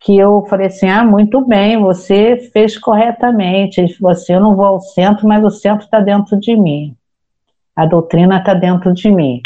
que 0.00 0.16
eu 0.16 0.44
falei 0.48 0.66
assim: 0.66 0.88
ah, 0.88 1.04
muito 1.04 1.44
bem, 1.46 1.80
você 1.80 2.36
fez 2.52 2.76
corretamente. 2.78 3.80
Ele 3.80 3.92
falou 3.92 4.12
assim: 4.12 4.34
eu 4.34 4.40
não 4.40 4.56
vou 4.56 4.66
ao 4.66 4.80
centro, 4.80 5.26
mas 5.26 5.44
o 5.44 5.50
centro 5.50 5.84
está 5.84 6.00
dentro 6.00 6.38
de 6.38 6.56
mim. 6.56 6.96
A 7.74 7.86
doutrina 7.86 8.38
está 8.38 8.54
dentro 8.54 8.92
de 8.92 9.10
mim. 9.10 9.40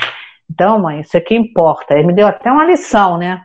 Então, 0.50 0.80
mãe, 0.80 1.00
isso 1.00 1.16
aqui 1.16 1.37
importa. 1.37 1.95
Ele 1.95 2.09
me 2.09 2.12
deu 2.12 2.26
até 2.26 2.50
uma 2.50 2.64
lição, 2.64 3.16
né? 3.16 3.42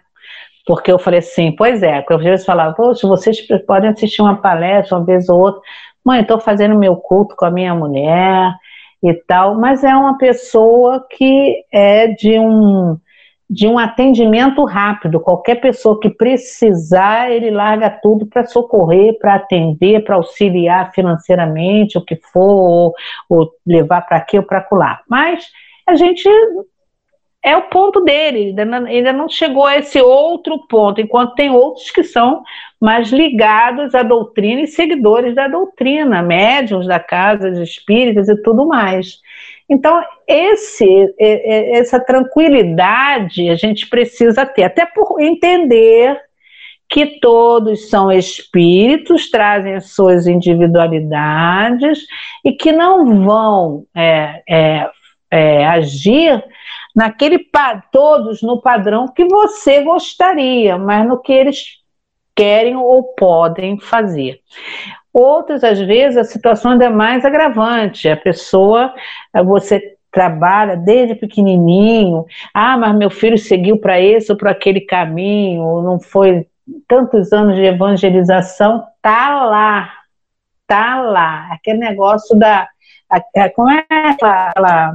Porque 0.66 0.92
eu 0.92 0.98
falei 0.98 1.20
assim, 1.20 1.56
pois 1.56 1.84
é, 1.84 2.02
porque 2.02 2.16
às 2.16 2.24
vezes 2.24 2.46
falava, 2.46 2.74
poxa, 2.74 3.08
vocês 3.08 3.40
podem 3.68 3.92
assistir 3.92 4.22
uma 4.24 4.42
palestra 4.42 4.98
uma 4.98 5.06
vez 5.06 5.30
ou 5.30 5.40
outra. 5.40 5.62
Mãe, 6.04 6.22
estou 6.22 6.40
fazendo 6.40 6.78
meu 6.78 6.96
culto 6.96 7.36
com 7.36 7.46
a 7.46 7.52
minha 7.52 7.76
mulher 7.76 8.52
e 9.04 9.14
tal, 9.14 9.56
mas 9.60 9.84
é 9.84 9.96
uma 9.96 10.18
pessoa 10.18 11.06
que 11.10 11.64
é 11.72 12.08
de 12.08 12.40
um 12.40 12.98
de 13.48 13.68
um 13.68 13.78
atendimento 13.78 14.66
rápido. 14.66 15.20
Qualquer 15.20 15.62
pessoa 15.62 16.00
que 16.00 16.10
precisar, 16.10 17.32
ele 17.32 17.52
larga 17.52 17.92
tudo 17.92 18.26
para 18.26 18.44
socorrer, 18.46 19.20
para 19.20 19.36
atender, 19.36 20.04
para 20.04 20.16
auxiliar 20.16 20.92
financeiramente, 20.94 21.96
o 21.96 22.04
que 22.04 22.16
for, 22.16 22.42
ou, 22.42 22.94
ou 23.30 23.52
levar 23.64 24.02
para 24.02 24.18
aqui 24.18 24.38
ou 24.38 24.44
para 24.44 24.68
lá. 24.72 25.02
Mas 25.08 25.48
a 25.88 25.96
gente 25.96 26.28
é 27.46 27.56
o 27.56 27.70
ponto 27.70 28.02
dele, 28.02 28.56
ainda 28.88 29.14
não 29.14 29.30
chegou 29.30 29.68
a 29.68 29.78
esse 29.78 30.02
outro 30.02 30.66
ponto, 30.68 31.00
enquanto 31.00 31.36
tem 31.36 31.52
outros 31.52 31.92
que 31.92 32.04
são 32.04 32.42
mais 32.82 33.12
ligados 33.12 33.94
à 33.94 34.02
doutrina 34.02 34.62
e 34.62 34.68
seguidores 34.68 35.36
da 35.36 35.48
doutrina, 35.48 36.24
médiums 36.24 36.88
da 36.88 37.00
casa 37.00 37.52
de 37.52 37.62
espíritas 37.62 38.28
e 38.30 38.42
tudo 38.42 38.66
mais. 38.66 39.20
Então, 39.70 40.04
esse, 40.28 41.14
essa 41.20 42.00
tranquilidade 42.00 43.48
a 43.52 43.56
gente 43.56 43.88
precisa 43.88 44.44
ter, 44.44 44.64
até 44.64 44.88
por 44.88 45.22
entender 45.22 46.20
que 46.90 47.20
todos 47.20 47.92
são 47.92 48.12
espíritos, 48.12 49.30
trazem 49.30 49.76
as 49.76 49.92
suas 49.92 50.26
individualidades 50.26 52.00
e 52.44 52.54
que 52.54 52.72
não 52.72 53.24
vão 53.24 53.86
é, 53.94 54.42
é, 54.50 54.90
é, 55.30 55.68
agir 55.68 56.44
naquele 56.96 57.40
todos 57.92 58.42
no 58.42 58.62
padrão 58.62 59.08
que 59.08 59.26
você 59.26 59.82
gostaria, 59.82 60.78
mas 60.78 61.06
no 61.08 61.20
que 61.20 61.34
eles 61.34 61.84
querem 62.36 62.76
ou 62.76 63.04
podem 63.16 63.80
fazer. 63.80 64.40
Outras, 65.14 65.64
às 65.64 65.80
vezes, 65.80 66.18
a 66.18 66.24
situação 66.24 66.72
ainda 66.72 66.86
é 66.86 66.90
mais 66.90 67.24
agravante. 67.24 68.10
A 68.10 68.18
pessoa, 68.18 68.94
você 69.46 69.96
trabalha 70.12 70.78
desde 70.78 71.16
pequenininho, 71.16 72.26
ah, 72.54 72.78
mas 72.78 72.96
meu 72.96 73.10
filho 73.10 73.38
seguiu 73.38 73.78
para 73.78 74.00
esse 74.00 74.32
ou 74.32 74.38
para 74.38 74.52
aquele 74.52 74.80
caminho, 74.82 75.82
não 75.82 76.00
foi 76.00 76.48
tantos 76.88 77.34
anos 77.34 77.56
de 77.56 77.64
evangelização, 77.64 78.86
tá 79.02 79.44
lá, 79.46 79.92
tá 80.66 81.02
lá. 81.02 81.50
Aquele 81.52 81.80
negócio 81.80 82.38
da, 82.38 82.68
como 83.56 83.70
é 83.70 83.86
aquela 83.90 84.94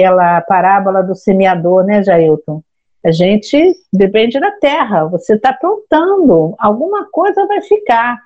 aquela 0.00 0.40
parábola 0.40 1.02
do 1.02 1.14
semeador, 1.14 1.84
né, 1.84 2.02
Jailton? 2.02 2.62
A 3.04 3.10
gente 3.10 3.74
depende 3.92 4.38
da 4.38 4.50
terra, 4.52 5.06
você 5.06 5.34
está 5.34 5.52
plantando, 5.52 6.54
alguma 6.58 7.06
coisa 7.10 7.46
vai 7.46 7.62
ficar. 7.62 8.18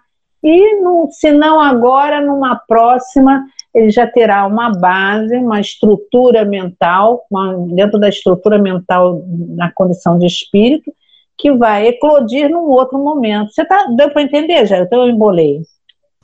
E 0.42 0.80
no, 0.80 1.08
se 1.10 1.32
não 1.32 1.60
agora, 1.60 2.20
numa 2.20 2.56
próxima, 2.56 3.44
ele 3.72 3.90
já 3.90 4.06
terá 4.06 4.46
uma 4.46 4.70
base, 4.70 5.36
uma 5.36 5.60
estrutura 5.60 6.44
mental, 6.44 7.24
uma, 7.30 7.56
dentro 7.68 7.98
da 7.98 8.08
estrutura 8.08 8.58
mental 8.58 9.24
na 9.26 9.72
condição 9.72 10.18
de 10.18 10.26
espírito, 10.26 10.92
que 11.38 11.52
vai 11.52 11.86
eclodir 11.86 12.50
num 12.50 12.68
outro 12.68 12.98
momento. 12.98 13.52
Você 13.52 13.64
tá, 13.64 13.86
deu 13.96 14.10
para 14.10 14.22
entender, 14.22 14.66
já? 14.66 14.78
Então 14.78 15.06
eu 15.06 15.08
embolei. 15.08 15.62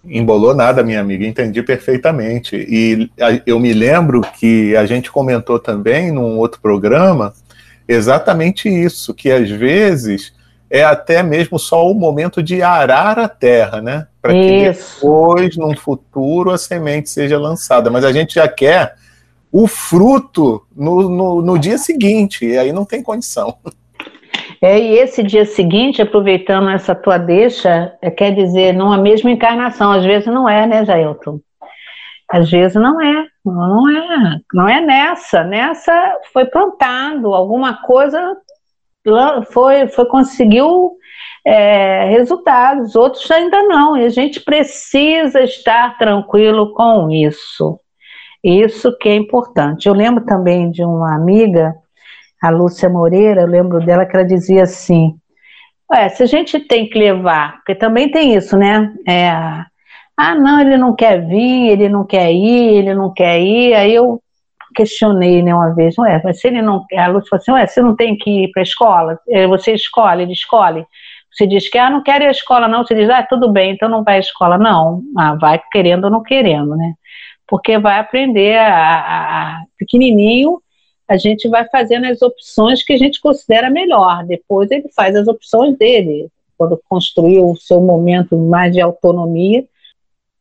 Embolou 0.05 0.55
nada, 0.55 0.83
minha 0.83 1.01
amiga, 1.01 1.27
entendi 1.27 1.63
perfeitamente. 1.63 2.57
E 2.57 3.11
eu 3.45 3.61
me 3.61 3.73
lembro 3.73 4.23
que 4.23 4.75
a 4.77 4.87
gente 4.87 5.11
comentou 5.11 5.59
também 5.59 6.11
num 6.11 6.39
outro 6.39 6.61
programa 6.61 7.35
exatamente 7.87 8.69
isso, 8.69 9.13
que 9.13 9.31
às 9.31 9.51
vezes 9.51 10.33
é 10.71 10.85
até 10.85 11.23
mesmo 11.23 11.59
só 11.59 11.91
o 11.91 11.95
momento 11.95 12.43
de 12.43 12.63
arar 12.63 13.19
a 13.19 13.29
terra, 13.29 13.83
né? 13.83 14.07
Para 14.23 14.33
que 14.33 14.73
depois, 14.73 15.57
num 15.57 15.77
futuro, 15.77 16.51
a 16.51 16.59
semente 16.59 17.11
seja 17.11 17.39
lançada. 17.39 17.91
Mas 17.91 18.05
a 18.05 18.13
gente 18.13 18.35
já 18.35 18.47
quer 18.47 18.95
o 19.51 19.67
fruto 19.67 20.65
no, 20.75 21.09
no, 21.09 21.43
no 21.43 21.59
dia 21.59 21.77
seguinte, 21.77 22.47
e 22.47 22.57
aí 22.57 22.73
não 22.73 22.85
tem 22.85 23.03
condição. 23.03 23.57
É, 24.63 24.79
e 24.79 24.99
esse 24.99 25.23
dia 25.23 25.47
seguinte, 25.47 26.03
aproveitando 26.03 26.69
essa 26.69 26.95
tua 26.95 27.17
deixa, 27.17 27.97
é, 28.03 28.11
quer 28.11 28.35
dizer, 28.35 28.75
numa 28.75 28.99
mesma 28.99 29.31
encarnação, 29.31 29.91
às 29.91 30.05
vezes 30.05 30.27
não 30.27 30.47
é, 30.49 30.67
né, 30.67 30.85
Jailton? 30.85 31.41
Às 32.31 32.51
vezes 32.51 32.75
não 32.75 33.01
é, 33.01 33.27
não 33.45 33.89
é, 33.89 34.41
não 34.53 34.69
é 34.69 34.81
nessa, 34.81 35.43
nessa 35.43 36.19
foi 36.33 36.45
plantado, 36.45 37.35
alguma 37.35 37.83
coisa 37.83 38.37
foi, 39.51 39.89
foi 39.89 40.05
conseguiu 40.05 40.93
é, 41.45 42.05
resultados, 42.11 42.95
outros 42.95 43.29
ainda 43.31 43.63
não, 43.63 43.97
e 43.97 44.05
a 44.05 44.11
gente 44.11 44.41
precisa 44.41 45.43
estar 45.43 45.97
tranquilo 45.99 46.73
com 46.75 47.11
isso. 47.11 47.81
Isso 48.45 48.97
que 48.99 49.09
é 49.09 49.15
importante. 49.15 49.87
Eu 49.87 49.95
lembro 49.95 50.25
também 50.25 50.71
de 50.71 50.85
uma 50.85 51.15
amiga 51.15 51.75
a 52.41 52.51
Lúcia 52.51 52.89
Moreira, 52.89 53.43
eu 53.43 53.47
lembro 53.47 53.85
dela 53.85 54.07
que 54.07 54.17
ela 54.17 54.25
dizia 54.25 54.63
assim: 54.63 55.15
Ué, 55.93 56.09
se 56.09 56.23
a 56.23 56.27
gente 56.27 56.61
tem 56.61 56.89
que 56.89 56.99
levar, 56.99 57.57
porque 57.57 57.75
também 57.75 58.11
tem 58.11 58.35
isso, 58.35 58.57
né? 58.57 58.93
É, 59.07 59.29
ah, 60.17 60.35
não, 60.35 60.61
ele 60.61 60.77
não 60.77 60.95
quer 60.95 61.27
vir, 61.27 61.69
ele 61.71 61.89
não 61.89 62.05
quer 62.07 62.33
ir, 62.33 62.77
ele 62.77 62.95
não 62.95 63.13
quer 63.13 63.41
ir. 63.41 63.75
Aí 63.75 63.95
eu 63.95 64.21
questionei 64.75 65.43
né, 65.43 65.55
uma 65.55 65.75
vez, 65.75 65.99
ué, 65.99 66.21
mas 66.23 66.41
se 66.41 66.47
ele 66.47 66.63
não 66.63 66.87
quer, 66.89 66.99
a 66.99 67.09
Lúcia 67.09 67.29
falou 67.31 67.41
assim, 67.41 67.53
ué, 67.53 67.67
você 67.67 67.83
não 67.83 67.97
tem 67.97 68.17
que 68.17 68.45
ir 68.45 68.51
para 68.53 68.63
a 68.63 68.63
escola? 68.63 69.19
É, 69.29 69.47
você 69.47 69.73
escolhe, 69.73 70.23
ele 70.23 70.33
escolhe. 70.33 70.87
Você 71.33 71.47
diz 71.47 71.69
que, 71.69 71.79
ah, 71.79 71.91
não 71.91 72.03
quero 72.03 72.25
ir 72.25 72.29
à 72.29 72.31
escola, 72.31 72.69
não. 72.69 72.85
Você 72.85 72.95
diz, 72.95 73.09
ah, 73.11 73.23
tudo 73.23 73.51
bem, 73.51 73.73
então 73.73 73.89
não 73.89 74.05
vai 74.05 74.17
à 74.17 74.21
escola. 74.21 74.59
Não, 74.59 75.03
ah, 75.17 75.35
vai 75.37 75.61
querendo 75.73 76.05
ou 76.05 76.11
não 76.11 76.23
querendo, 76.23 76.77
né? 76.77 76.95
Porque 77.49 77.79
vai 77.79 77.99
aprender 77.99 78.59
a, 78.59 78.75
a, 78.75 79.53
a 79.57 79.63
pequenininho 79.79 80.61
a 81.11 81.17
gente 81.17 81.49
vai 81.49 81.67
fazendo 81.69 82.07
as 82.07 82.23
opções 82.23 82.85
que 82.85 82.93
a 82.93 82.97
gente 82.97 83.21
considera 83.21 83.69
melhor. 83.69 84.25
Depois 84.25 84.71
ele 84.71 84.89
faz 84.95 85.17
as 85.17 85.27
opções 85.27 85.77
dele, 85.77 86.29
quando 86.57 86.81
construiu 86.89 87.51
o 87.51 87.57
seu 87.57 87.81
momento 87.81 88.39
mais 88.39 88.73
de 88.73 88.81
autonomia, 88.81 89.65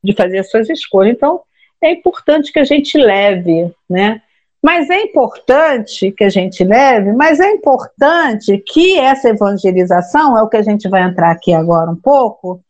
de 0.03 0.13
fazer 0.13 0.37
as 0.37 0.51
suas 0.51 0.69
escolhas. 0.69 1.15
Então, 1.15 1.41
é 1.81 1.91
importante 1.91 2.53
que 2.53 2.59
a 2.59 2.63
gente 2.63 2.99
leve, 2.99 3.73
né? 3.89 4.21
Mas 4.61 4.91
é 4.91 5.01
importante 5.01 6.11
que 6.11 6.23
a 6.23 6.29
gente 6.29 6.63
leve, 6.63 7.13
mas 7.13 7.39
é 7.39 7.49
importante 7.49 8.55
que 8.59 8.99
essa 8.99 9.29
evangelização, 9.29 10.37
é 10.37 10.43
o 10.43 10.49
que 10.49 10.57
a 10.57 10.61
gente 10.61 10.87
vai 10.87 11.01
entrar 11.01 11.31
aqui 11.31 11.51
agora 11.51 11.89
um 11.89 11.95
pouco, 11.95 12.61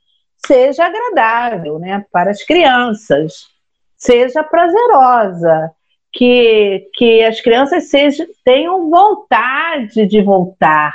seja 0.45 0.85
agradável, 0.85 1.79
né, 1.79 2.05
para 2.13 2.31
as 2.31 2.43
crianças, 2.43 3.47
seja 3.97 4.41
prazerosa, 4.41 5.71
que, 6.11 6.87
que 6.93 7.23
as 7.23 7.39
crianças 7.41 7.89
sejam, 7.89 8.25
tenham 8.43 8.89
vontade 8.89 10.05
de 10.05 10.21
voltar. 10.21 10.93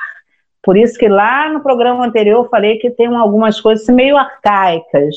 Por 0.62 0.77
isso 0.77 0.98
que 0.98 1.09
lá 1.09 1.48
no 1.48 1.62
programa 1.62 2.07
anterior 2.07 2.44
eu 2.44 2.50
falei 2.50 2.79
que 2.79 2.90
tem 2.90 3.07
algumas 3.14 3.61
coisas 3.61 3.87
meio 3.88 4.16
arcaicas, 4.16 5.14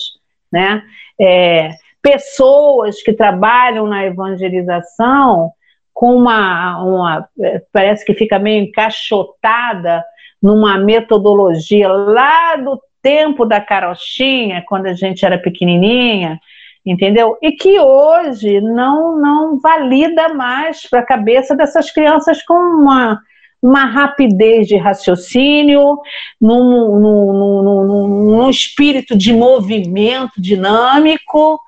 né? 0.51 0.83
É, 1.19 1.71
pessoas 2.01 3.01
que 3.01 3.13
trabalham 3.13 3.87
na 3.87 4.05
evangelização 4.05 5.51
com 5.93 6.15
uma, 6.15 6.83
uma 6.83 7.29
parece 7.73 8.05
que 8.05 8.13
fica 8.13 8.37
meio 8.37 8.63
encaixotada 8.65 10.03
numa 10.41 10.77
metodologia 10.77 11.87
lá 11.87 12.55
do 12.55 12.79
tempo 13.01 13.45
da 13.45 13.59
carochinha, 13.59 14.63
quando 14.67 14.87
a 14.87 14.93
gente 14.93 15.25
era 15.25 15.37
pequenininha, 15.37 16.39
entendeu? 16.91 17.37
E 17.41 17.51
que 17.51 17.79
hoje 17.79 18.61
não, 18.61 19.17
não 19.17 19.59
valida 19.59 20.29
mais 20.29 20.87
para 20.89 21.01
a 21.01 21.05
cabeça 21.05 21.55
dessas 21.55 21.91
crianças 21.91 22.41
com 22.41 22.53
uma, 22.53 23.19
uma 23.61 23.85
rapidez 23.85 24.67
de 24.67 24.77
raciocínio, 24.77 25.99
num, 26.39 26.99
num, 26.99 27.63
num, 27.63 28.07
num 28.07 28.49
espírito 28.49 29.17
de 29.17 29.33
movimento 29.33 30.41
dinâmico, 30.41 31.59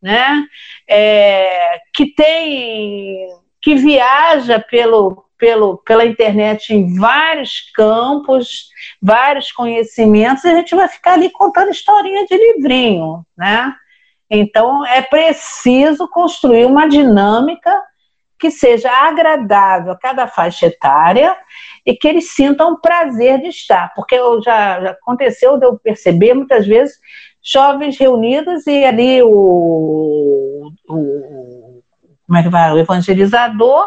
né? 0.00 0.44
É, 0.88 1.80
que 1.92 2.06
tem 2.14 3.26
que 3.60 3.74
viaja 3.74 4.60
pelo, 4.60 5.24
pelo, 5.36 5.78
pela 5.78 6.06
internet 6.06 6.72
em 6.72 6.94
vários 6.96 7.70
campos, 7.74 8.68
vários 9.02 9.50
conhecimentos, 9.50 10.44
e 10.44 10.48
a 10.48 10.54
gente 10.54 10.74
vai 10.76 10.86
ficar 10.86 11.14
ali 11.14 11.30
contando 11.30 11.72
historinha 11.72 12.24
de 12.26 12.36
livrinho, 12.36 13.26
né? 13.36 13.74
Então, 14.30 14.84
é 14.86 15.00
preciso 15.02 16.08
construir 16.08 16.66
uma 16.66 16.88
dinâmica 16.88 17.72
que 18.38 18.50
seja 18.50 18.90
agradável 18.90 19.92
a 19.92 19.98
cada 19.98 20.28
faixa 20.28 20.66
etária 20.66 21.36
e 21.84 21.94
que 21.94 22.06
eles 22.06 22.30
sintam 22.30 22.80
prazer 22.80 23.40
de 23.40 23.48
estar, 23.48 23.92
porque 23.94 24.16
já, 24.44 24.80
já 24.80 24.90
aconteceu 24.90 25.58
de 25.58 25.66
eu 25.66 25.78
perceber 25.78 26.34
muitas 26.34 26.66
vezes 26.66 26.98
jovens 27.42 27.98
reunidos 27.98 28.66
e 28.66 28.84
ali 28.84 29.22
o, 29.22 30.70
o 30.88 31.82
como 32.26 32.38
é 32.38 32.42
que 32.42 32.48
vai, 32.50 32.70
o 32.72 32.78
evangelizador 32.78 33.86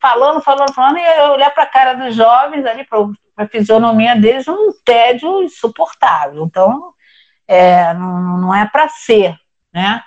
falando, 0.00 0.40
falando, 0.40 0.72
falando, 0.72 0.98
e 0.98 1.02
eu 1.02 1.32
olhar 1.32 1.50
para 1.50 1.64
a 1.64 1.66
cara 1.66 1.94
dos 1.94 2.14
jovens 2.14 2.64
ali, 2.64 2.84
para 2.84 3.08
a 3.36 3.48
fisionomia 3.48 4.14
deles, 4.14 4.46
um 4.46 4.72
tédio 4.84 5.42
insuportável. 5.42 6.44
Então, 6.44 6.92
é, 7.46 7.92
não, 7.94 8.38
não 8.38 8.54
é 8.54 8.66
para 8.66 8.88
ser, 8.88 9.34
né? 9.78 10.02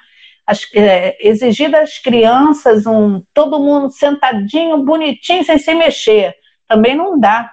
As, 0.45 0.67
é, 0.75 1.15
exigir 1.25 1.71
das 1.71 1.97
crianças 1.97 2.85
um 2.85 3.23
todo 3.33 3.59
mundo 3.59 3.89
sentadinho, 3.89 4.83
bonitinho, 4.83 5.45
sem 5.45 5.57
se 5.57 5.73
mexer, 5.73 6.35
também 6.67 6.95
não 6.95 7.17
dá, 7.17 7.51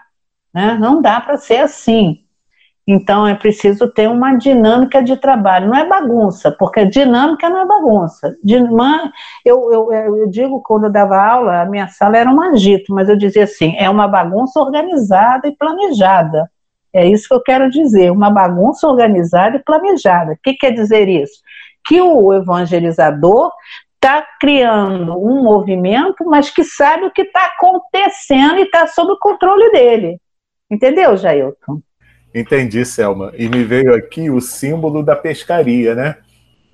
né? 0.53 0.77
Não 0.81 1.01
dá 1.01 1.21
para 1.21 1.37
ser 1.37 1.59
assim. 1.59 2.25
Então 2.91 3.27
é 3.27 3.35
preciso 3.35 3.87
ter 3.87 4.09
uma 4.09 4.35
dinâmica 4.35 5.03
de 5.03 5.15
trabalho, 5.17 5.69
não 5.69 5.77
é 5.77 5.87
bagunça, 5.87 6.51
porque 6.51 6.87
dinâmica 6.87 7.49
não 7.51 7.61
é 7.61 7.67
bagunça. 7.67 8.35
Eu, 9.45 9.73
eu, 9.73 9.93
eu 9.93 10.31
digo 10.31 10.63
quando 10.63 10.85
eu 10.85 10.91
dava 10.91 11.23
aula, 11.23 11.61
a 11.61 11.67
minha 11.67 11.87
sala 11.89 12.17
era 12.17 12.31
um 12.31 12.41
agito, 12.41 12.93
mas 12.95 13.09
eu 13.09 13.17
dizia 13.17 13.45
assim: 13.45 13.77
é 13.77 13.89
uma 13.91 14.09
bagunça 14.09 14.59
organizada 14.59 15.47
e 15.47 15.55
planejada. 15.55 16.51
É 16.93 17.07
isso 17.07 17.29
que 17.29 17.35
eu 17.35 17.43
quero 17.43 17.71
dizer, 17.71 18.11
uma 18.11 18.31
bagunça 18.31 18.89
organizada 18.89 19.57
e 19.57 19.63
planejada. 19.63 20.33
O 20.33 20.39
que 20.43 20.55
quer 20.55 20.73
dizer 20.73 21.09
isso? 21.09 21.43
Que 21.89 22.01
o 22.01 22.35
evangelizador 22.35 23.51
está 23.95 24.25
criando 24.39 25.19
um 25.19 25.43
movimento, 25.43 26.25
mas 26.27 26.51
que 26.51 26.63
sabe 26.63 27.07
o 27.07 27.11
que 27.11 27.23
está 27.23 27.47
acontecendo 27.47 28.59
e 28.59 28.63
está 28.63 28.87
sob 28.87 29.13
o 29.13 29.19
controle 29.19 29.73
dele. 29.73 30.21
Entendeu, 30.71 31.17
Jailton? 31.17 31.81
Entendi, 32.35 32.85
Selma. 32.85 33.33
E 33.37 33.49
me 33.49 33.65
veio 33.65 33.95
aqui 33.95 34.31
o 34.31 34.41
símbolo 34.41 35.03
da 35.03 35.17
pescaria, 35.17 35.95
né? 35.95 36.17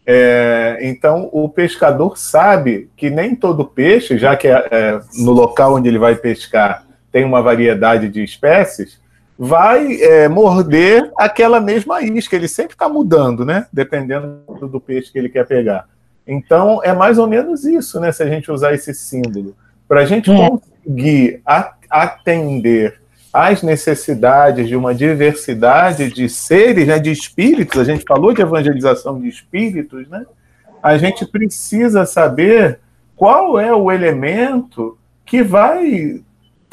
É, 0.06 0.78
então, 0.82 1.30
o 1.32 1.48
pescador 1.48 2.18
sabe 2.18 2.90
que 2.96 3.08
nem 3.08 3.34
todo 3.34 3.64
peixe, 3.64 4.18
já 4.18 4.36
que 4.36 4.48
é, 4.48 4.68
é, 4.70 5.00
no 5.18 5.32
local 5.32 5.76
onde 5.76 5.88
ele 5.88 5.98
vai 5.98 6.14
pescar 6.16 6.84
tem 7.14 7.24
uma 7.24 7.40
variedade 7.40 8.08
de 8.08 8.24
espécies, 8.24 9.00
vai 9.38 10.00
é, 10.00 10.28
morder 10.28 11.12
aquela 11.16 11.60
mesma 11.60 12.02
isca. 12.02 12.36
Ele 12.36 12.48
sempre 12.48 12.74
está 12.74 12.88
mudando, 12.88 13.44
né? 13.44 13.66
Dependendo 13.72 14.40
do 14.68 14.80
peixe 14.80 15.10
que 15.10 15.18
ele 15.18 15.28
quer 15.28 15.46
pegar. 15.46 15.86
Então, 16.26 16.80
é 16.82 16.92
mais 16.92 17.18
ou 17.18 17.26
menos 17.26 17.64
isso, 17.64 18.00
né? 18.00 18.12
Se 18.12 18.22
a 18.22 18.26
gente 18.26 18.50
usar 18.50 18.72
esse 18.72 18.94
símbolo. 18.94 19.54
Para 19.86 20.00
a 20.00 20.04
gente 20.06 20.30
é. 20.30 20.48
conseguir 20.48 21.42
atender 21.90 23.00
às 23.32 23.62
necessidades 23.62 24.68
de 24.68 24.76
uma 24.76 24.94
diversidade 24.94 26.08
de 26.08 26.28
seres, 26.28 26.86
né, 26.86 27.00
de 27.00 27.10
espíritos, 27.10 27.80
a 27.80 27.84
gente 27.84 28.04
falou 28.06 28.32
de 28.32 28.40
evangelização 28.40 29.20
de 29.20 29.28
espíritos, 29.28 30.08
né? 30.08 30.24
A 30.80 30.96
gente 30.96 31.26
precisa 31.26 32.06
saber 32.06 32.78
qual 33.16 33.58
é 33.58 33.74
o 33.74 33.90
elemento 33.90 34.96
que 35.24 35.42
vai 35.42 36.22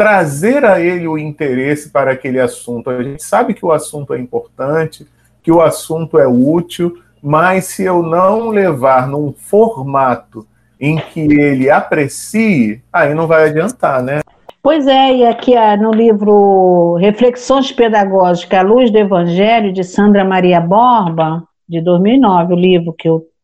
trazer 0.02 0.66
a 0.66 0.80
ele 0.80 1.08
o 1.08 1.16
interesse 1.16 1.92
para 1.92 2.14
aquele 2.14 2.40
assunto. 2.40 2.90
A 2.90 3.04
gente 3.04 3.24
sabe 3.24 3.54
que 3.54 3.64
o 3.64 3.72
assunto 3.72 4.16
é 4.16 4.20
importante, 4.20 5.06
que 5.44 5.52
o 5.52 5.62
assunto 5.62 6.18
é 6.18 6.28
útil, 6.28 6.98
mas 7.22 7.66
se 7.66 7.84
eu 7.84 8.02
não 8.02 8.50
levar 8.50 9.08
num 9.08 9.32
formato 9.32 10.44
em 10.80 10.98
que 10.98 11.20
ele 11.20 11.70
aprecie, 11.70 12.82
aí 12.92 13.14
não 13.14 13.28
vai 13.28 13.50
adiantar, 13.50 14.02
né? 14.02 14.22
Pois 14.64 14.88
é, 14.88 15.18
e 15.18 15.24
aqui 15.28 15.56
ah, 15.56 15.78
no 15.78 15.92
livro 15.92 16.96
Reflexões 16.96 17.72
Pedagógicas 17.72 18.60
à 18.60 18.64
Luz 18.64 18.90
do 18.90 18.98
Evangelho, 18.98 19.72
de 19.72 19.84
Sandra 19.84 20.26
Maria 20.26 20.60
Borba, 20.60 21.44
de 21.70 21.80
2009, 21.80 22.54
o 22.54 22.58
livro 22.58 22.96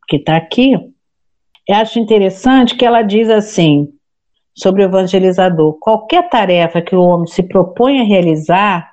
que 0.08 0.15
está 0.15 0.36
aqui, 0.38 0.74
eu 1.67 1.76
acho 1.76 2.00
interessante 2.00 2.76
que 2.76 2.84
ela 2.84 3.04
diz 3.04 3.30
assim, 3.30 3.89
sobre 4.58 4.84
o 4.84 4.86
evangelizador: 4.86 5.78
qualquer 5.80 6.28
tarefa 6.30 6.82
que 6.82 6.96
o 6.96 7.02
homem 7.02 7.28
se 7.28 7.43
propõe 7.43 8.02
a 8.02 8.04
realizar 8.04 8.91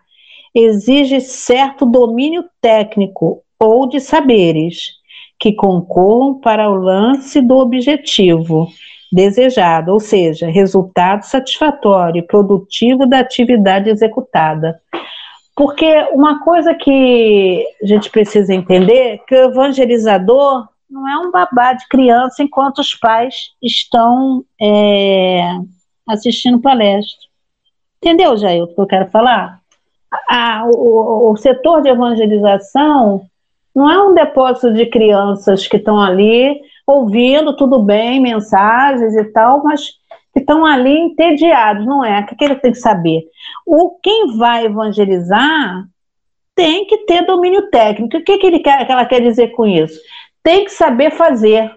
exige 0.55 1.21
certo 1.21 1.85
domínio 1.85 2.45
técnico 2.61 3.43
ou 3.59 3.89
de 3.89 3.99
saberes 3.99 4.93
que 5.41 5.53
concorram 5.53 6.39
para 6.39 6.71
o 6.71 6.75
lance 6.75 7.41
do 7.41 7.57
objetivo 7.57 8.69
desejado, 9.11 9.93
ou 9.93 10.01
seja, 10.01 10.49
resultado 10.49 11.23
satisfatório 11.23 12.21
e 12.21 12.27
produtivo 12.27 13.07
da 13.07 13.21
atividade 13.21 13.91
executada. 13.91 14.81
Porque 15.57 15.87
uma 16.13 16.43
coisa 16.43 16.75
que 16.75 17.65
a 17.83 17.87
gente 17.87 18.11
precisa 18.11 18.53
entender 18.53 19.15
é 19.15 19.19
que 19.19 19.35
o 19.35 19.51
evangelizador 19.51 20.67
não 20.95 21.09
é 21.09 21.19
um 21.19 21.33
babá 21.33 21.73
de 21.73 21.89
criança 21.89 22.41
enquanto 22.41 22.79
os 22.79 22.95
pais 22.95 23.51
estão 23.61 24.45
é, 24.63 25.43
assistindo 26.09 26.61
palestra. 26.61 27.19
Entendeu, 27.97 28.37
Jair, 28.37 28.63
o 28.63 28.69
que 28.69 28.81
eu 28.81 28.87
quero 28.87 29.11
falar? 29.11 29.59
A, 30.31 30.65
o, 30.67 31.33
o 31.33 31.37
setor 31.37 31.83
de 31.83 31.89
evangelização 31.89 33.27
não 33.75 33.91
é 33.91 34.01
um 34.05 34.15
depósito 34.15 34.73
de 34.73 34.87
crianças 34.87 35.67
que 35.67 35.79
estão 35.79 36.01
ali 36.01 36.61
ouvindo 36.87 37.57
tudo 37.57 37.83
bem, 37.83 38.21
mensagens 38.21 39.17
e 39.17 39.25
tal, 39.25 39.65
mas 39.65 39.95
que 40.33 40.39
estão 40.39 40.65
ali 40.65 40.97
entediados, 40.97 41.85
não 41.85 42.05
é? 42.05 42.21
O 42.21 42.27
que 42.37 42.45
ele 42.45 42.55
tem 42.55 42.71
que 42.71 42.79
saber? 42.79 43.25
O, 43.67 43.99
quem 44.01 44.37
vai 44.37 44.67
evangelizar 44.67 45.89
tem 46.55 46.87
que 46.87 46.99
ter 46.99 47.27
domínio 47.27 47.69
técnico. 47.69 48.17
O 48.17 48.23
que, 48.23 48.39
que, 48.39 48.47
ele 48.47 48.61
quer, 48.61 48.87
que 48.87 48.93
ela 48.93 49.05
quer 49.05 49.21
dizer 49.21 49.49
com 49.49 49.67
isso? 49.67 49.99
Tem 50.45 50.67
que 50.67 50.71
saber 50.71 51.11
fazer, 51.13 51.73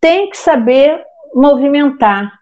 tem 0.00 0.30
que 0.30 0.38
saber 0.38 1.02
movimentar. 1.34 2.32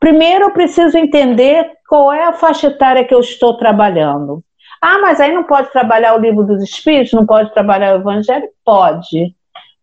Primeiro 0.00 0.46
eu 0.46 0.50
preciso 0.50 0.96
entender 0.98 1.70
qual 1.86 2.12
é 2.12 2.24
a 2.24 2.32
faixa 2.32 2.68
etária 2.68 3.04
que 3.04 3.14
eu 3.14 3.20
estou 3.20 3.56
trabalhando. 3.56 4.42
Ah, 4.80 4.98
mas 4.98 5.20
aí 5.20 5.32
não 5.32 5.44
pode 5.44 5.70
trabalhar 5.70 6.16
o 6.16 6.18
livro 6.18 6.44
dos 6.44 6.62
Espíritos, 6.62 7.12
não 7.12 7.24
pode 7.24 7.52
trabalhar 7.52 7.94
o 7.94 8.00
Evangelho? 8.00 8.48
Pode. 8.64 9.36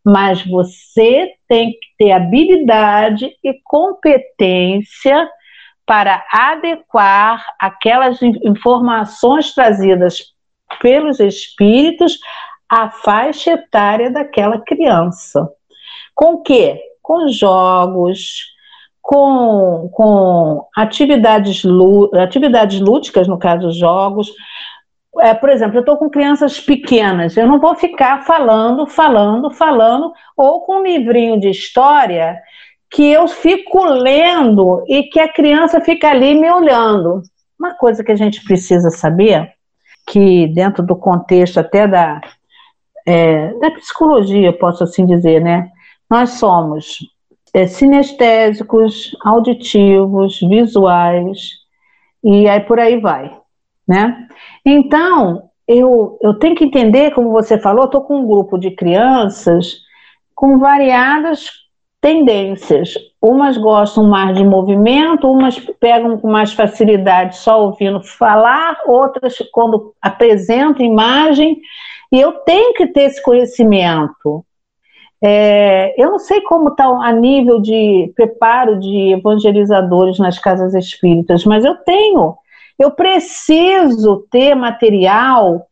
Mas 0.04 0.46
você 0.46 1.32
tem 1.48 1.72
que 1.72 1.88
ter 1.98 2.12
habilidade 2.12 3.32
e 3.44 3.54
competência 3.64 5.30
para 5.86 6.26
adequar 6.32 7.46
aquelas 7.60 8.22
informações 8.22 9.54
trazidas 9.54 10.34
pelos 10.82 11.20
espíritos 11.20 12.20
a 12.70 12.90
faixa 12.90 13.54
etária 13.54 14.12
daquela 14.12 14.60
criança. 14.60 15.50
Com 16.14 16.34
o 16.34 16.42
quê? 16.44 16.80
Com 17.02 17.28
jogos, 17.30 18.54
com, 19.02 19.90
com 19.92 20.68
atividades, 20.78 21.64
atividades 22.22 22.80
lúdicas, 22.80 23.28
no 23.28 23.40
caso, 23.40 23.72
jogos. 23.72 24.32
É, 25.20 25.34
por 25.34 25.50
exemplo, 25.50 25.78
eu 25.78 25.80
estou 25.80 25.98
com 25.98 26.10
crianças 26.10 26.60
pequenas, 26.60 27.36
eu 27.36 27.48
não 27.48 27.60
vou 27.60 27.76
ficar 27.76 28.24
falando, 28.24 28.86
falando, 28.86 29.50
falando, 29.50 30.14
ou 30.38 30.62
com 30.62 30.78
um 30.80 30.84
livrinho 30.84 31.40
de 31.40 31.50
história 31.50 32.40
que 32.92 33.04
eu 33.04 33.28
fico 33.28 33.84
lendo 33.86 34.84
e 34.88 35.04
que 35.04 35.20
a 35.20 35.32
criança 35.32 35.82
fica 35.82 36.10
ali 36.10 36.36
me 36.36 36.50
olhando. 36.52 37.22
Uma 37.60 37.74
coisa 37.76 38.04
que 38.04 38.12
a 38.12 38.16
gente 38.16 38.44
precisa 38.44 38.90
saber, 38.90 39.52
que 40.08 40.48
dentro 40.48 40.84
do 40.84 40.96
contexto 40.96 41.60
até 41.60 41.88
da, 41.88 42.22
é, 43.08 43.54
da 43.60 43.72
psicologia, 43.72 44.54
posso 44.54 44.84
assim 44.84 45.06
dizer, 45.06 45.42
né? 45.42 45.70
Nós 46.10 46.32
somos 46.32 47.00
é, 47.54 47.68
sinestésicos, 47.68 49.16
auditivos, 49.24 50.40
visuais, 50.40 51.60
e 52.24 52.48
aí 52.48 52.60
por 52.62 52.80
aí 52.80 53.00
vai, 53.00 53.36
né? 53.88 54.28
Então, 54.66 55.50
eu, 55.68 56.18
eu 56.22 56.34
tenho 56.34 56.56
que 56.56 56.66
entender, 56.66 57.12
como 57.14 57.32
você 57.32 57.60
falou, 57.60 57.86
estou 57.86 58.02
com 58.02 58.22
um 58.22 58.28
grupo 58.28 58.58
de 58.58 58.72
crianças 58.72 59.82
com 60.34 60.58
variadas 60.58 61.50
tendências. 62.02 62.94
Umas 63.22 63.58
gostam 63.58 64.06
mais 64.06 64.38
de 64.38 64.44
movimento, 64.44 65.30
umas 65.30 65.60
pegam 65.80 66.18
com 66.18 66.32
mais 66.32 66.54
facilidade 66.54 67.38
só 67.38 67.66
ouvindo 67.66 68.02
falar, 68.02 68.80
outras 68.88 69.38
quando 69.52 69.94
apresentam 70.02 70.86
imagem 70.86 71.60
e 72.12 72.20
eu 72.20 72.34
tenho 72.40 72.74
que 72.74 72.88
ter 72.88 73.04
esse 73.04 73.22
conhecimento. 73.22 74.46
É, 75.22 76.02
eu 76.02 76.12
não 76.12 76.20
sei 76.20 76.42
como 76.42 76.70
está 76.70 76.86
a 76.86 77.12
nível 77.12 77.62
de 77.62 78.12
preparo 78.16 78.80
de 78.80 79.14
evangelizadores 79.14 80.18
nas 80.18 80.40
casas 80.40 80.74
espíritas, 80.74 81.44
mas 81.46 81.66
eu 81.66 81.76
tenho. 81.76 82.38
Eu 82.78 82.92
preciso 82.92 84.26
ter 84.32 84.56
material 84.56 85.68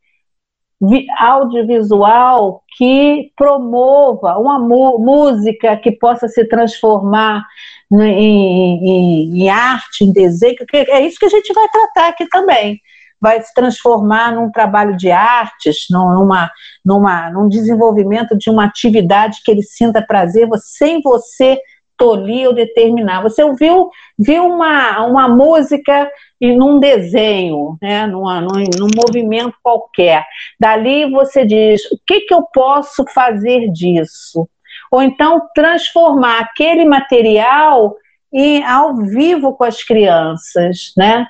audiovisual 1.18 2.62
que 2.78 3.32
promova 3.36 4.38
uma 4.38 4.60
música 4.60 5.76
que 5.78 5.92
possa 5.92 6.28
se 6.28 6.46
transformar 6.46 7.44
em, 7.92 8.86
em, 8.86 9.42
em 9.42 9.50
arte, 9.50 10.04
em 10.04 10.12
desenho, 10.12 10.58
é 10.72 11.02
isso 11.02 11.18
que 11.18 11.26
a 11.26 11.30
gente 11.30 11.52
vai 11.54 11.68
tratar 11.70 12.10
aqui 12.10 12.28
também 12.30 12.80
vai 13.20 13.42
se 13.42 13.54
transformar 13.54 14.34
num 14.34 14.52
trabalho 14.52 14.96
de 14.96 15.12
artes, 15.12 15.86
numa, 15.90 16.52
numa, 16.86 17.32
num 17.32 17.50
desenvolvimento 17.50 18.38
de 18.38 18.50
uma 18.50 18.66
atividade 18.66 19.40
que 19.44 19.52
ele 19.52 19.64
sinta 19.64 20.02
prazer, 20.02 20.48
sem 20.62 21.02
você 21.02 21.60
tolir 21.98 22.48
ou 22.48 22.54
determinar. 22.54 23.24
Você 23.24 23.44
ouviu 23.44 23.90
viu 24.18 24.46
uma, 24.46 25.04
uma 25.06 25.28
música 25.28 26.10
e 26.40 26.56
num 26.56 26.80
desenho, 26.80 27.76
né, 27.82 28.06
num, 28.06 28.24
num 28.24 28.88
movimento 28.96 29.56
qualquer. 29.64 30.26
Dali 30.60 31.10
você 31.10 31.44
diz: 31.44 31.84
o 31.92 31.98
que, 32.06 32.22
que 32.22 32.34
eu 32.34 32.44
posso 32.54 33.04
fazer 33.14 33.72
disso? 33.72 34.48
Ou 34.92 35.02
então 35.02 35.42
transformar 35.54 36.40
aquele 36.40 36.86
material 36.86 37.96
em, 38.32 38.64
ao 38.64 38.96
vivo 38.96 39.54
com 39.54 39.64
as 39.64 39.84
crianças, 39.84 40.94
né? 40.96 41.28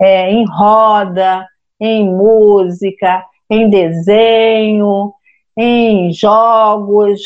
É, 0.00 0.30
em 0.30 0.44
roda, 0.46 1.46
em 1.80 2.04
música, 2.04 3.24
em 3.48 3.68
desenho, 3.70 5.12
em 5.56 6.12
jogos, 6.12 7.20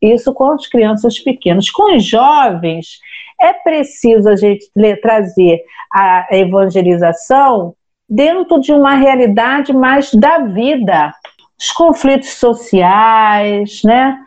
isso 0.00 0.32
com 0.32 0.50
as 0.50 0.66
crianças 0.66 1.18
pequenas. 1.18 1.70
Com 1.70 1.96
os 1.96 2.04
jovens, 2.04 2.98
é 3.40 3.52
preciso 3.52 4.28
a 4.28 4.36
gente 4.36 4.70
trazer 5.00 5.62
a 5.92 6.26
evangelização 6.30 7.74
dentro 8.08 8.60
de 8.60 8.72
uma 8.72 8.94
realidade 8.94 9.72
mais 9.72 10.12
da 10.12 10.38
vida. 10.38 11.12
Os 11.58 11.70
conflitos 11.72 12.30
sociais, 12.30 13.82
né? 13.84 14.18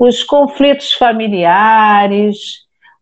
os 0.00 0.24
conflitos 0.24 0.94
familiares, 0.94 2.38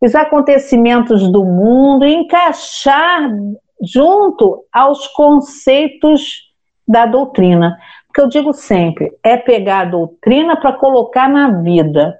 os 0.00 0.16
acontecimentos 0.16 1.30
do 1.30 1.44
mundo, 1.44 2.04
encaixar 2.04 3.30
junto 3.82 4.64
aos 4.72 5.06
conceitos 5.08 6.48
da 6.86 7.06
doutrina. 7.06 7.78
Porque 8.06 8.20
eu 8.20 8.28
digo 8.28 8.52
sempre, 8.52 9.12
é 9.22 9.36
pegar 9.36 9.80
a 9.80 9.90
doutrina 9.90 10.56
para 10.56 10.72
colocar 10.72 11.28
na 11.28 11.60
vida. 11.60 12.18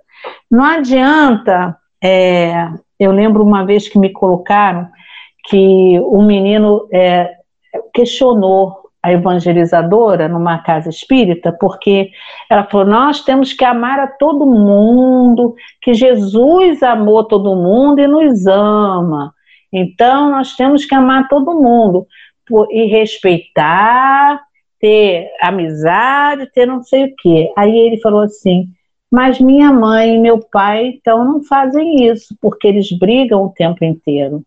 Não 0.51 0.65
adianta, 0.65 1.77
é, 2.03 2.69
eu 2.99 3.13
lembro 3.13 3.43
uma 3.43 3.65
vez 3.65 3.89
que 3.89 3.99
me 3.99 4.11
colocaram 4.13 4.89
que 5.49 5.99
o 6.01 6.19
um 6.19 6.27
menino 6.27 6.87
é, 6.93 7.31
questionou 7.95 8.89
a 9.03 9.13
evangelizadora 9.13 10.29
numa 10.29 10.59
casa 10.59 10.91
espírita, 10.91 11.53
porque 11.53 12.11
ela 12.51 12.65
falou: 12.65 12.87
Nós 12.87 13.23
temos 13.23 13.53
que 13.53 13.65
amar 13.65 13.99
a 13.99 14.07
todo 14.07 14.45
mundo, 14.45 15.55
que 15.81 15.95
Jesus 15.95 16.83
amou 16.83 17.25
todo 17.25 17.57
mundo 17.57 18.01
e 18.01 18.07
nos 18.07 18.47
ama. 18.47 19.33
Então, 19.73 20.31
nós 20.31 20.57
temos 20.57 20.85
que 20.85 20.95
amar 20.95 21.29
todo 21.29 21.61
mundo 21.61 22.07
e 22.71 22.87
respeitar, 22.87 24.41
ter 24.81 25.31
amizade, 25.43 26.51
ter 26.53 26.67
não 26.67 26.83
sei 26.83 27.05
o 27.05 27.17
quê. 27.17 27.53
Aí 27.57 27.77
ele 27.77 28.01
falou 28.01 28.23
assim: 28.23 28.69
mas 29.11 29.41
minha 29.41 29.73
mãe 29.73 30.17
e 30.17 30.19
meu 30.19 30.39
pai, 30.39 30.87
então, 30.87 31.25
não 31.25 31.43
fazem 31.43 32.07
isso, 32.07 32.37
porque 32.41 32.69
eles 32.69 32.91
brigam 32.93 33.45
o 33.45 33.53
tempo 33.53 33.85
inteiro, 33.85 34.43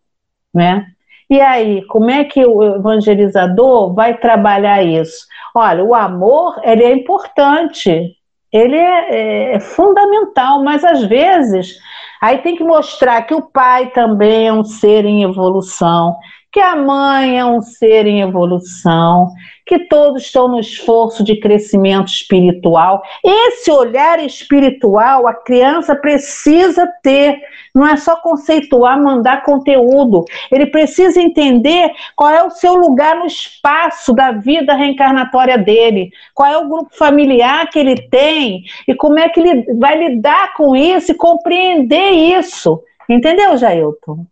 né? 0.53 0.87
E 1.29 1.39
aí, 1.39 1.81
como 1.85 2.09
é 2.11 2.25
que 2.25 2.45
o 2.45 2.61
evangelizador 2.75 3.93
vai 3.93 4.17
trabalhar 4.17 4.83
isso? 4.83 5.25
Olha, 5.55 5.83
o 5.83 5.95
amor 5.95 6.59
ele 6.63 6.83
é 6.83 6.93
importante, 6.93 8.15
ele 8.51 8.75
é, 8.75 9.15
é, 9.15 9.55
é 9.55 9.59
fundamental, 9.59 10.61
mas 10.63 10.83
às 10.83 11.03
vezes 11.05 11.77
aí 12.21 12.37
tem 12.37 12.55
que 12.55 12.63
mostrar 12.63 13.23
que 13.23 13.33
o 13.33 13.41
pai 13.41 13.89
também 13.89 14.47
é 14.47 14.53
um 14.53 14.63
ser 14.63 15.05
em 15.05 15.23
evolução, 15.23 16.15
que 16.51 16.59
a 16.59 16.75
mãe 16.75 17.39
é 17.39 17.45
um 17.45 17.61
ser 17.61 18.05
em 18.05 18.21
evolução, 18.21 19.29
que 19.71 19.79
todos 19.79 20.23
estão 20.23 20.49
no 20.49 20.59
esforço 20.59 21.23
de 21.23 21.37
crescimento 21.37 22.09
espiritual. 22.09 23.01
Esse 23.23 23.71
olhar 23.71 24.19
espiritual 24.19 25.25
a 25.25 25.33
criança 25.33 25.95
precisa 25.95 26.85
ter, 27.01 27.39
não 27.73 27.87
é 27.87 27.95
só 27.95 28.17
conceituar, 28.17 29.01
mandar 29.01 29.45
conteúdo. 29.45 30.25
Ele 30.51 30.65
precisa 30.65 31.21
entender 31.21 31.89
qual 32.17 32.29
é 32.29 32.43
o 32.43 32.49
seu 32.49 32.73
lugar 32.73 33.15
no 33.15 33.25
espaço 33.25 34.11
da 34.11 34.33
vida 34.33 34.73
reencarnatória 34.73 35.57
dele, 35.57 36.11
qual 36.35 36.51
é 36.51 36.57
o 36.57 36.67
grupo 36.67 36.93
familiar 36.97 37.69
que 37.69 37.79
ele 37.79 37.95
tem 38.09 38.65
e 38.85 38.93
como 38.93 39.19
é 39.19 39.29
que 39.29 39.39
ele 39.39 39.73
vai 39.75 39.97
lidar 39.97 40.53
com 40.53 40.75
isso 40.75 41.13
e 41.13 41.15
compreender 41.15 42.11
isso. 42.11 42.83
Entendeu, 43.07 43.55
Jailton? 43.55 44.25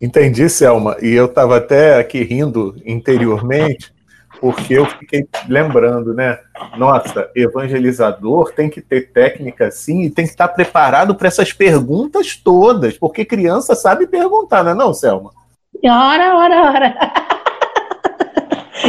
Entendi, 0.00 0.48
Selma. 0.48 0.96
E 1.02 1.10
eu 1.12 1.26
estava 1.26 1.58
até 1.58 1.98
aqui 1.98 2.22
rindo 2.22 2.74
interiormente, 2.86 3.92
porque 4.40 4.74
eu 4.74 4.86
fiquei 4.86 5.28
lembrando, 5.46 6.14
né? 6.14 6.38
Nossa, 6.76 7.30
evangelizador 7.36 8.52
tem 8.52 8.70
que 8.70 8.80
ter 8.80 9.12
técnica 9.12 9.70
sim 9.70 10.02
e 10.02 10.10
tem 10.10 10.24
que 10.24 10.30
estar 10.30 10.48
preparado 10.48 11.14
para 11.14 11.28
essas 11.28 11.52
perguntas 11.52 12.36
todas, 12.36 12.96
porque 12.96 13.24
criança 13.24 13.74
sabe 13.74 14.06
perguntar, 14.06 14.64
não 14.64 14.70
é 14.70 14.74
não, 14.74 14.94
Selma? 14.94 15.30
Ora, 15.84 16.36
ora, 16.36 16.62
ora. 16.72 16.96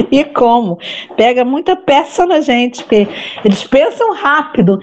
E 0.10 0.24
como? 0.24 0.80
Pega 1.18 1.44
muita 1.44 1.76
peça 1.76 2.26
na 2.26 2.40
gente, 2.40 2.82
porque 2.84 3.08
eles 3.44 3.66
pensam 3.66 4.14
rápido, 4.14 4.80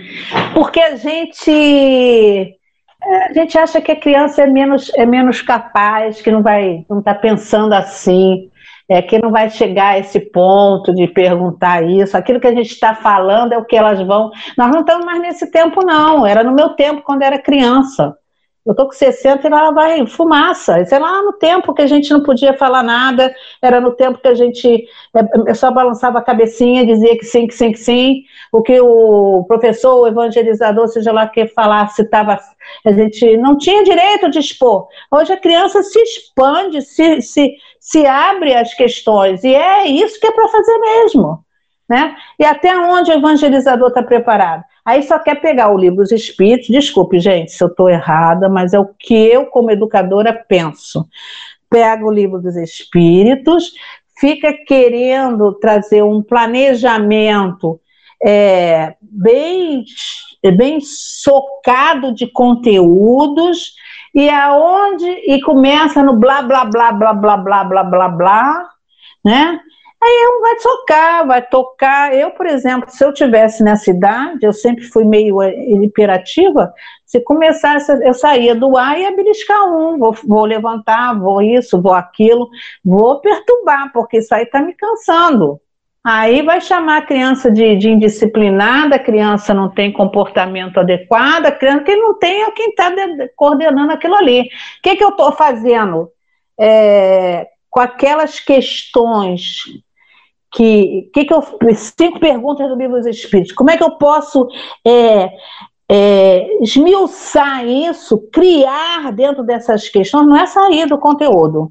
porque 0.53 0.79
a 0.81 0.97
gente 0.97 2.59
é, 3.03 3.25
a 3.31 3.33
gente 3.33 3.57
acha 3.57 3.81
que 3.81 3.93
a 3.93 3.97
criança 3.97 4.43
é 4.43 4.47
menos, 4.47 4.93
é 4.97 5.07
menos 5.07 5.41
capaz, 5.41 6.21
que 6.21 6.31
não 6.31 6.43
vai, 6.43 6.85
não 6.91 6.99
está 6.99 7.15
pensando 7.15 7.73
assim, 7.73 8.51
é, 8.89 9.03
que 9.03 9.19
não 9.19 9.31
vai 9.31 9.51
chegar 9.51 9.95
a 9.95 9.99
esse 9.99 10.19
ponto 10.19 10.95
de 10.95 11.07
perguntar 11.09 11.83
isso. 11.83 12.17
Aquilo 12.17 12.41
que 12.41 12.47
a 12.47 12.55
gente 12.55 12.71
está 12.71 12.95
falando 12.95 13.53
é 13.53 13.59
o 13.59 13.65
que 13.65 13.77
elas 13.77 14.01
vão. 14.01 14.31
Nós 14.57 14.71
não 14.71 14.81
estamos 14.81 15.05
mais 15.05 15.21
nesse 15.21 15.51
tempo, 15.51 15.85
não. 15.85 16.27
Era 16.27 16.43
no 16.43 16.55
meu 16.55 16.71
tempo, 16.71 17.03
quando 17.03 17.23
era 17.23 17.39
criança. 17.39 18.17
Eu 18.67 18.75
tô 18.75 18.85
com 18.87 18.93
60 18.93 19.49
e 19.49 19.51
ela 19.51 19.71
vai 19.71 20.07
fumaça. 20.07 20.85
Sei 20.85 20.99
lá, 20.99 21.23
no 21.23 21.33
tempo 21.33 21.73
que 21.73 21.81
a 21.81 21.87
gente 21.87 22.11
não 22.11 22.23
podia 22.23 22.53
falar 22.53 22.83
nada, 22.83 23.35
era 23.63 23.81
no 23.81 23.93
tempo 23.93 24.19
que 24.19 24.29
a 24.29 24.35
gente 24.35 24.87
é, 25.47 25.55
só 25.55 25.71
balançava 25.71 26.19
a 26.19 26.23
cabecinha, 26.23 26.85
dizia 26.85 27.17
que 27.17 27.25
sim, 27.25 27.47
que 27.47 27.55
sim, 27.55 27.73
que 27.73 27.79
sim. 27.79 28.23
O 28.53 28.61
que 28.61 28.79
o 28.81 29.45
professor, 29.49 30.01
o 30.01 30.07
evangelizador, 30.07 30.87
seja 30.89 31.13
lá 31.13 31.27
que 31.27 31.47
falasse, 31.49 32.03
estava. 32.03 32.39
A 32.85 32.93
gente 32.93 33.37
não 33.39 33.57
tinha 33.57 33.83
direito 33.85 34.31
de 34.31 34.39
expor. 34.39 34.89
Hoje 35.11 35.33
a 35.33 35.41
criança 35.41 35.83
se 35.83 35.99
expande, 36.01 36.83
se, 36.83 37.23
se, 37.23 37.55
se 37.81 38.07
abre 38.07 38.55
às 38.55 38.75
questões, 38.75 39.45
e 39.45 39.55
é 39.55 39.87
isso 39.87 40.21
que 40.21 40.27
é 40.27 40.33
para 40.33 40.49
fazer 40.49 40.79
mesmo. 40.79 41.43
Né? 41.89 42.15
E 42.39 42.45
até 42.45 42.77
onde 42.77 43.11
o 43.11 43.15
evangelizador 43.15 43.89
está 43.89 44.03
preparado? 44.03 44.63
Aí 44.89 45.03
só 45.03 45.19
quer 45.19 45.35
pegar 45.35 45.69
o 45.69 45.77
livro 45.77 45.99
dos 45.99 46.11
Espíritos, 46.11 46.69
desculpe, 46.69 47.21
gente, 47.21 47.53
se 47.53 47.63
eu 47.63 47.69
estou 47.69 47.91
errada, 47.91 48.49
mas 48.49 48.73
é 48.73 48.79
o 48.79 48.89
que 48.99 49.13
eu, 49.13 49.45
como 49.45 49.71
educadora, 49.71 50.33
penso. 50.33 51.07
Pega 51.69 52.07
o 52.07 52.11
livro 52.11 52.41
dos 52.41 52.57
Espíritos, 52.57 53.75
fica 54.19 54.51
querendo 54.67 55.53
trazer 55.61 56.03
um 56.03 56.23
planejamento 56.23 57.79
é, 58.25 58.95
bem, 59.03 59.85
bem 60.57 60.81
socado 60.81 62.15
de 62.15 62.27
conteúdos 62.27 63.75
e 64.15 64.31
aonde 64.31 65.05
e 65.05 65.39
começa 65.43 66.03
no 66.03 66.17
blá 66.17 66.41
blá 66.41 66.65
blá 66.65 66.93
blá 66.93 67.13
blá 67.13 67.37
blá 67.37 67.65
blá 67.65 67.85
blá 67.85 68.09
blá, 68.09 68.69
né? 69.23 69.61
Aí 70.01 70.29
um 70.29 70.41
vai 70.41 70.57
tocar, 70.57 71.27
vai 71.27 71.43
tocar. 71.43 72.15
Eu, 72.15 72.31
por 72.31 72.47
exemplo, 72.47 72.89
se 72.91 73.05
eu 73.05 73.13
tivesse 73.13 73.65
nessa 73.65 73.91
idade, 73.91 74.47
eu 74.47 74.53
sempre 74.53 74.85
fui 74.85 75.05
meio 75.05 75.43
eh, 75.43 75.55
hiperativa, 75.83 76.73
se 77.05 77.21
começasse, 77.21 77.91
eu 78.07 78.15
saía 78.15 78.55
do 78.55 78.77
ar 78.77 78.97
e 78.99 79.03
ia 79.03 79.17
beliscar 79.17 79.67
um, 79.67 79.99
vou, 79.99 80.13
vou 80.25 80.45
levantar, 80.45 81.19
vou 81.19 81.43
isso, 81.43 81.81
vou 81.81 81.95
aquilo, 81.95 82.49
vou 82.85 83.21
perturbar, 83.21 83.93
porque 83.93 84.19
isso 84.19 84.35
aí 84.35 84.45
está 84.45 84.61
me 84.63 84.75
cansando. 84.75 85.61
Aí 86.05 86.43
vai 86.43 86.61
chamar 86.61 86.99
a 86.99 87.07
criança 87.07 87.51
de, 87.51 87.77
de, 87.77 87.91
indisciplinada, 87.91 88.97
a 88.97 89.01
criança 89.01 89.53
não 89.53 89.69
tem 89.69 89.93
comportamento 89.93 90.79
adequado, 90.79 91.47
a 91.47 91.53
criança 91.53 91.85
que 91.85 91.97
não 91.97 92.15
tem 92.19 92.45
é 92.45 92.51
quem 92.53 92.71
está 92.71 92.91
coordenando 93.37 93.93
aquilo 93.93 94.15
ali. 94.15 94.43
O 94.43 94.83
que, 94.83 94.97
que 94.97 95.05
eu 95.05 95.11
estou 95.11 95.33
fazendo? 95.33 96.11
É, 96.59 97.49
com 97.71 97.81
aquelas 97.81 98.41
questões 98.41 99.63
que, 100.53 101.11
que, 101.13 101.25
que 101.25 101.35
eu 101.35 101.43
cinco 101.75 102.19
perguntas 102.19 102.69
do 102.69 102.77
livro 102.77 102.97
dos 102.97 103.07
Espíritos. 103.07 103.53
Como 103.53 103.71
é 103.71 103.77
que 103.77 103.83
eu 103.83 103.93
posso 103.93 104.49
é, 104.87 105.31
é, 105.89 106.63
esmiuçar 106.63 107.67
isso, 107.67 108.19
criar 108.33 109.13
dentro 109.13 109.43
dessas 109.43 109.89
questões? 109.89 110.27
Não 110.27 110.37
é 110.37 110.47
sair 110.47 110.87
do 110.87 110.99
conteúdo, 110.99 111.71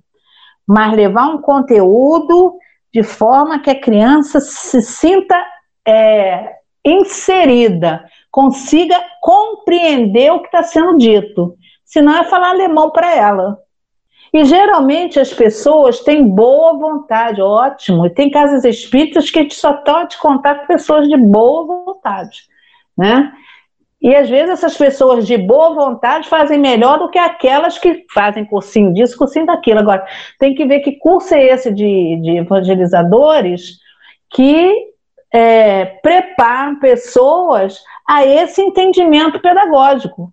mas 0.65 0.95
levar 0.95 1.27
um 1.27 1.41
conteúdo 1.41 2.57
de 2.93 3.03
forma 3.03 3.59
que 3.59 3.69
a 3.69 3.79
criança 3.79 4.39
se 4.39 4.81
sinta 4.81 5.35
é, 5.85 6.55
inserida, 6.83 8.05
consiga 8.31 8.99
compreender 9.21 10.31
o 10.31 10.39
que 10.39 10.47
está 10.47 10.63
sendo 10.63 10.97
dito. 10.97 11.55
Senão 11.85 12.17
é 12.17 12.23
falar 12.25 12.49
alemão 12.49 12.91
para 12.91 13.15
ela. 13.15 13.57
E 14.33 14.45
geralmente 14.45 15.19
as 15.19 15.33
pessoas 15.33 16.01
têm 16.01 16.27
boa 16.27 16.77
vontade, 16.77 17.41
ótimo. 17.41 18.05
E 18.05 18.09
tem 18.09 18.29
casas 18.29 18.63
espíritas 18.65 19.31
que 19.31 19.49
só 19.49 19.81
te 20.05 20.17
contar 20.19 20.55
com 20.55 20.67
pessoas 20.67 21.07
de 21.07 21.17
boa 21.17 21.85
vontade, 21.85 22.41
né? 22.97 23.31
E 23.99 24.15
às 24.15 24.29
vezes 24.29 24.51
essas 24.51 24.77
pessoas 24.77 25.25
de 25.25 25.37
boa 25.37 25.73
vontade 25.73 26.29
fazem 26.29 26.59
melhor 26.59 26.99
do 26.99 27.09
que 27.09 27.17
aquelas 27.17 27.79
que 27.79 28.05
fazem 28.13 28.45
cursinho 28.45 28.93
disso, 28.93 29.17
cursinho 29.17 29.47
daquilo. 29.47 29.79
Agora, 29.79 30.05
tem 30.37 30.53
que 30.53 30.65
ver 30.65 30.81
que 30.81 30.93
curso 30.93 31.33
é 31.33 31.45
esse 31.47 31.73
de, 31.73 32.19
de 32.21 32.37
evangelizadores 32.37 33.79
que 34.29 34.71
é, 35.33 35.85
preparam 35.85 36.79
pessoas 36.79 37.81
a 38.07 38.25
esse 38.25 38.61
entendimento 38.61 39.39
pedagógico, 39.39 40.31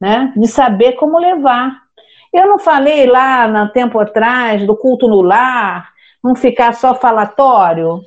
né? 0.00 0.32
De 0.36 0.46
saber 0.46 0.92
como 0.92 1.18
levar. 1.18 1.82
Eu 2.34 2.48
não 2.48 2.58
falei 2.58 3.06
lá 3.06 3.46
no 3.46 3.68
tempo 3.68 3.96
atrás 4.00 4.66
do 4.66 4.76
culto 4.76 5.06
no 5.06 5.22
lar, 5.22 5.90
não 6.22 6.34
ficar 6.34 6.74
só 6.74 6.92
falatório, 6.92 8.00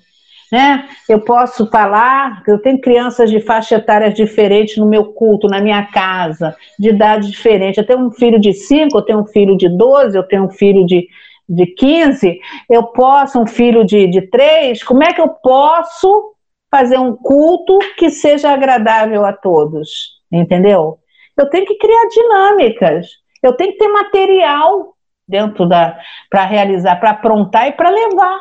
né? 0.51 0.85
Eu 1.07 1.21
posso 1.21 1.69
falar 1.69 2.43
eu 2.45 2.59
tenho 2.61 2.81
crianças 2.81 3.29
de 3.29 3.39
faixa 3.39 3.75
etária 3.75 4.11
diferentes 4.11 4.75
no 4.75 4.85
meu 4.85 5.13
culto, 5.13 5.47
na 5.47 5.61
minha 5.61 5.85
casa, 5.85 6.53
de 6.77 6.89
idade 6.89 7.31
diferente. 7.31 7.77
Eu 7.77 7.85
tenho 7.85 8.05
um 8.05 8.11
filho 8.11 8.37
de 8.37 8.51
5, 8.51 8.97
eu 8.97 9.01
tenho 9.01 9.19
um 9.19 9.25
filho 9.25 9.55
de 9.55 9.69
12, 9.69 10.17
eu 10.17 10.23
tenho 10.23 10.43
um 10.43 10.49
filho 10.49 10.85
de, 10.85 11.07
de 11.47 11.65
15, 11.65 12.37
eu 12.69 12.83
posso, 12.83 13.39
um 13.39 13.47
filho 13.47 13.85
de, 13.85 14.07
de 14.07 14.21
3, 14.23 14.83
como 14.83 15.03
é 15.03 15.13
que 15.13 15.21
eu 15.21 15.29
posso 15.29 16.33
fazer 16.69 16.99
um 16.99 17.15
culto 17.15 17.79
que 17.97 18.09
seja 18.09 18.51
agradável 18.51 19.25
a 19.25 19.31
todos? 19.31 20.17
Entendeu? 20.29 20.97
Eu 21.37 21.49
tenho 21.49 21.65
que 21.65 21.77
criar 21.77 22.07
dinâmicas. 22.09 23.07
Eu 23.41 23.53
tenho 23.53 23.73
que 23.73 23.77
ter 23.77 23.87
material 23.87 24.93
dentro 25.27 25.67
da 25.67 25.97
para 26.29 26.45
realizar, 26.45 26.95
para 26.99 27.11
aprontar 27.11 27.67
e 27.67 27.71
para 27.71 27.89
levar. 27.89 28.39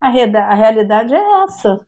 A, 0.00 0.08
a 0.08 0.54
realidade 0.54 1.14
é 1.14 1.42
essa. 1.44 1.86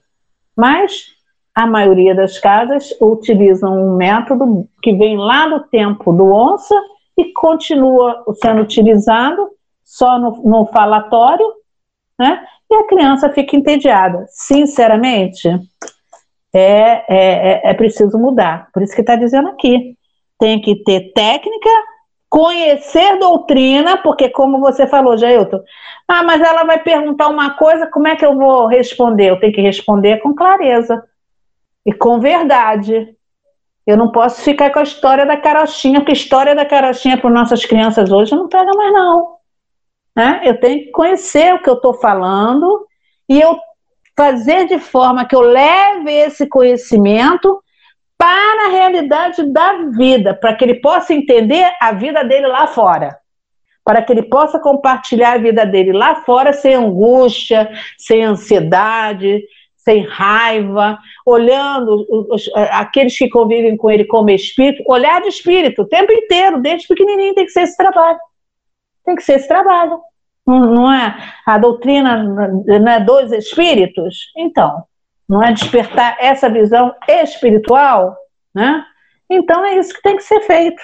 Mas 0.56 1.06
a 1.54 1.66
maioria 1.66 2.14
das 2.14 2.38
casas 2.38 2.94
utilizam 3.00 3.74
um 3.74 3.96
método 3.96 4.68
que 4.82 4.92
vem 4.92 5.16
lá 5.16 5.48
do 5.48 5.60
tempo 5.60 6.12
do 6.12 6.32
onça 6.32 6.74
e 7.16 7.32
continua 7.32 8.24
sendo 8.42 8.62
utilizado 8.62 9.50
só 9.82 10.18
no, 10.18 10.42
no 10.42 10.66
falatório, 10.66 11.46
né? 12.18 12.44
E 12.70 12.74
a 12.74 12.86
criança 12.86 13.30
fica 13.30 13.56
entediada. 13.56 14.26
Sinceramente, 14.28 15.48
é, 16.52 16.58
é, 16.58 17.04
é, 17.08 17.60
é 17.70 17.74
preciso 17.74 18.18
mudar. 18.18 18.68
Por 18.72 18.82
isso 18.82 18.94
que 18.94 19.00
está 19.00 19.16
dizendo 19.16 19.48
aqui. 19.48 19.96
Tem 20.38 20.60
que 20.60 20.82
ter 20.84 21.12
técnica 21.14 21.70
conhecer 22.28 23.18
doutrina, 23.18 23.96
porque 23.98 24.28
como 24.28 24.60
você 24.60 24.86
falou, 24.86 25.16
Jailton, 25.16 25.62
ah, 26.08 26.22
mas 26.22 26.40
ela 26.40 26.64
vai 26.64 26.82
perguntar 26.82 27.28
uma 27.28 27.50
coisa, 27.54 27.86
como 27.86 28.08
é 28.08 28.16
que 28.16 28.24
eu 28.24 28.36
vou 28.36 28.66
responder? 28.66 29.30
Eu 29.30 29.40
tenho 29.40 29.52
que 29.52 29.60
responder 29.60 30.18
com 30.18 30.34
clareza 30.34 31.02
e 31.84 31.92
com 31.92 32.20
verdade. 32.20 33.14
Eu 33.86 33.96
não 33.96 34.10
posso 34.10 34.42
ficar 34.42 34.70
com 34.70 34.80
a 34.80 34.84
história 34.84 35.24
da 35.24 35.36
carochinha, 35.36 36.00
porque 36.00 36.12
a 36.12 36.14
história 36.14 36.54
da 36.54 36.64
carochinha 36.64 37.16
para 37.16 37.30
nossas 37.30 37.64
crianças 37.64 38.10
hoje 38.10 38.34
não 38.34 38.48
pega 38.48 38.72
mais 38.72 38.92
não. 38.92 39.36
Né? 40.14 40.40
Eu 40.44 40.58
tenho 40.58 40.84
que 40.84 40.90
conhecer 40.90 41.54
o 41.54 41.62
que 41.62 41.70
eu 41.70 41.74
estou 41.74 41.94
falando 41.94 42.86
e 43.28 43.40
eu 43.40 43.56
fazer 44.16 44.66
de 44.66 44.78
forma 44.78 45.24
que 45.26 45.36
eu 45.36 45.40
leve 45.40 46.10
esse 46.10 46.46
conhecimento 46.46 47.62
para 48.18 48.66
a 48.66 48.70
realidade 48.70 49.42
da 49.52 49.74
vida, 49.90 50.34
para 50.34 50.54
que 50.54 50.64
ele 50.64 50.80
possa 50.80 51.12
entender 51.12 51.70
a 51.80 51.92
vida 51.92 52.24
dele 52.24 52.46
lá 52.46 52.66
fora. 52.66 53.16
Para 53.84 54.02
que 54.02 54.12
ele 54.12 54.22
possa 54.22 54.58
compartilhar 54.58 55.34
a 55.34 55.38
vida 55.38 55.64
dele 55.64 55.92
lá 55.92 56.16
fora 56.24 56.52
sem 56.52 56.74
angústia, 56.74 57.70
sem 57.98 58.24
ansiedade, 58.24 59.44
sem 59.76 60.04
raiva, 60.04 60.98
olhando 61.24 62.04
os, 62.28 62.50
aqueles 62.72 63.16
que 63.16 63.28
convivem 63.28 63.76
com 63.76 63.88
ele 63.88 64.04
como 64.04 64.30
espírito, 64.30 64.82
olhar 64.88 65.20
de 65.20 65.28
espírito 65.28 65.82
o 65.82 65.88
tempo 65.88 66.12
inteiro, 66.12 66.60
desde 66.60 66.88
pequenininho 66.88 67.34
tem 67.34 67.44
que 67.44 67.52
ser 67.52 67.62
esse 67.62 67.76
trabalho. 67.76 68.18
Tem 69.04 69.14
que 69.14 69.22
ser 69.22 69.34
esse 69.34 69.46
trabalho. 69.46 70.00
Não, 70.44 70.74
não 70.74 70.92
é 70.92 71.16
a 71.46 71.56
doutrina 71.56 72.24
é 72.68 73.00
dos 73.00 73.30
espíritos? 73.30 74.32
Então, 74.36 74.84
não 75.28 75.42
é 75.42 75.52
despertar 75.52 76.16
essa 76.20 76.48
visão 76.48 76.94
espiritual, 77.08 78.16
né? 78.54 78.84
Então 79.28 79.64
é 79.64 79.78
isso 79.78 79.94
que 79.94 80.02
tem 80.02 80.16
que 80.16 80.22
ser 80.22 80.40
feito. 80.40 80.82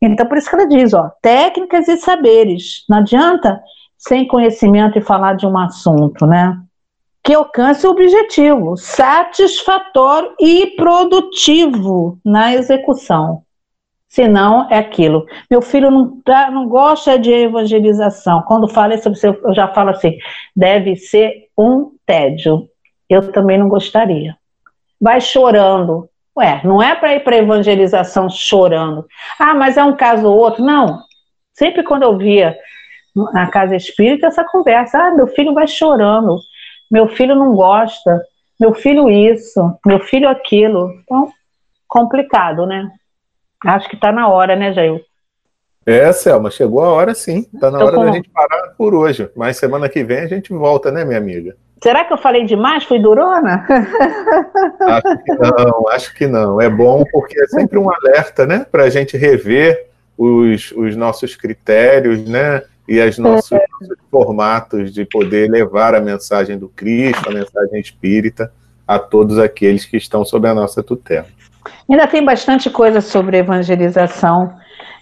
Então, 0.00 0.26
por 0.26 0.36
isso 0.36 0.48
que 0.48 0.54
ela 0.54 0.66
diz, 0.66 0.92
ó, 0.92 1.10
técnicas 1.22 1.88
e 1.88 1.96
saberes. 1.96 2.84
Não 2.88 2.98
adianta 2.98 3.60
sem 3.96 4.26
conhecimento 4.26 4.98
e 4.98 5.02
falar 5.02 5.34
de 5.34 5.46
um 5.46 5.56
assunto, 5.56 6.26
né? 6.26 6.60
Que 7.22 7.32
alcance 7.32 7.86
o 7.86 7.90
objetivo 7.90 8.76
satisfatório 8.76 10.34
e 10.38 10.74
produtivo 10.76 12.18
na 12.22 12.54
execução. 12.54 13.42
Senão 14.06 14.68
é 14.70 14.78
aquilo. 14.78 15.24
Meu 15.50 15.62
filho 15.62 15.90
não, 15.90 16.20
tá, 16.20 16.50
não 16.50 16.68
gosta 16.68 17.18
de 17.18 17.32
evangelização. 17.32 18.42
Quando 18.42 18.68
fala 18.68 18.94
isso, 18.94 19.08
eu 19.26 19.54
já 19.54 19.68
falo 19.68 19.90
assim: 19.90 20.18
deve 20.54 20.96
ser 20.96 21.48
um 21.58 21.90
tédio. 22.06 22.68
Eu 23.08 23.32
também 23.32 23.58
não 23.58 23.68
gostaria. 23.68 24.36
Vai 25.00 25.20
chorando. 25.20 26.08
Ué, 26.36 26.60
não 26.64 26.82
é 26.82 26.94
para 26.94 27.14
ir 27.14 27.20
para 27.20 27.36
evangelização 27.36 28.28
chorando. 28.28 29.06
Ah, 29.38 29.54
mas 29.54 29.76
é 29.76 29.84
um 29.84 29.96
caso 29.96 30.26
ou 30.26 30.36
outro. 30.36 30.64
Não. 30.64 31.00
Sempre 31.52 31.84
quando 31.84 32.02
eu 32.02 32.18
via 32.18 32.56
na 33.32 33.46
casa 33.46 33.76
espírita 33.76 34.26
essa 34.26 34.44
conversa, 34.44 34.98
ah, 34.98 35.14
meu 35.14 35.28
filho 35.28 35.54
vai 35.54 35.68
chorando, 35.68 36.36
meu 36.90 37.06
filho 37.08 37.36
não 37.36 37.54
gosta, 37.54 38.20
meu 38.58 38.74
filho 38.74 39.08
isso, 39.08 39.60
meu 39.86 40.00
filho 40.00 40.28
aquilo. 40.28 40.90
Então, 41.02 41.30
complicado, 41.86 42.66
né? 42.66 42.90
Acho 43.64 43.88
que 43.88 43.94
está 43.94 44.10
na 44.10 44.28
hora, 44.28 44.56
né, 44.56 44.72
Jair? 44.72 45.04
É, 45.86 46.12
Selma, 46.12 46.50
chegou 46.50 46.82
a 46.82 46.90
hora 46.90 47.14
sim. 47.14 47.46
Está 47.52 47.70
na 47.70 47.78
Tô 47.78 47.86
hora 47.86 47.96
com... 47.96 48.04
da 48.06 48.12
gente 48.12 48.30
parar 48.30 48.74
por 48.76 48.94
hoje. 48.94 49.30
Mas 49.36 49.58
semana 49.58 49.88
que 49.88 50.02
vem 50.02 50.18
a 50.18 50.26
gente 50.26 50.52
volta, 50.52 50.90
né, 50.90 51.04
minha 51.04 51.18
amiga? 51.18 51.56
Será 51.82 52.04
que 52.04 52.12
eu 52.12 52.18
falei 52.18 52.44
demais? 52.44 52.84
Fui 52.84 52.98
durona? 52.98 53.66
Acho 54.80 55.18
que 55.24 55.34
não, 55.34 55.88
acho 55.88 56.14
que 56.14 56.26
não. 56.26 56.60
É 56.60 56.68
bom 56.68 57.04
porque 57.12 57.38
é 57.40 57.46
sempre 57.46 57.78
um 57.78 57.90
alerta, 57.90 58.46
né? 58.46 58.64
Para 58.70 58.84
a 58.84 58.90
gente 58.90 59.16
rever 59.16 59.86
os, 60.16 60.72
os 60.72 60.96
nossos 60.96 61.36
critérios, 61.36 62.26
né? 62.26 62.62
E 62.86 63.00
os 63.00 63.18
nossos, 63.18 63.52
é. 63.52 63.64
nossos 63.80 63.96
formatos 64.10 64.92
de 64.92 65.04
poder 65.04 65.50
levar 65.50 65.94
a 65.94 66.00
mensagem 66.00 66.58
do 66.58 66.68
Cristo, 66.68 67.28
a 67.28 67.32
mensagem 67.32 67.80
espírita, 67.80 68.52
a 68.86 68.98
todos 68.98 69.38
aqueles 69.38 69.84
que 69.84 69.96
estão 69.96 70.24
sob 70.24 70.46
a 70.46 70.54
nossa 70.54 70.82
tutela. 70.82 71.26
Ainda 71.88 72.06
tem 72.06 72.24
bastante 72.24 72.70
coisa 72.70 73.00
sobre 73.00 73.38
evangelização 73.38 74.54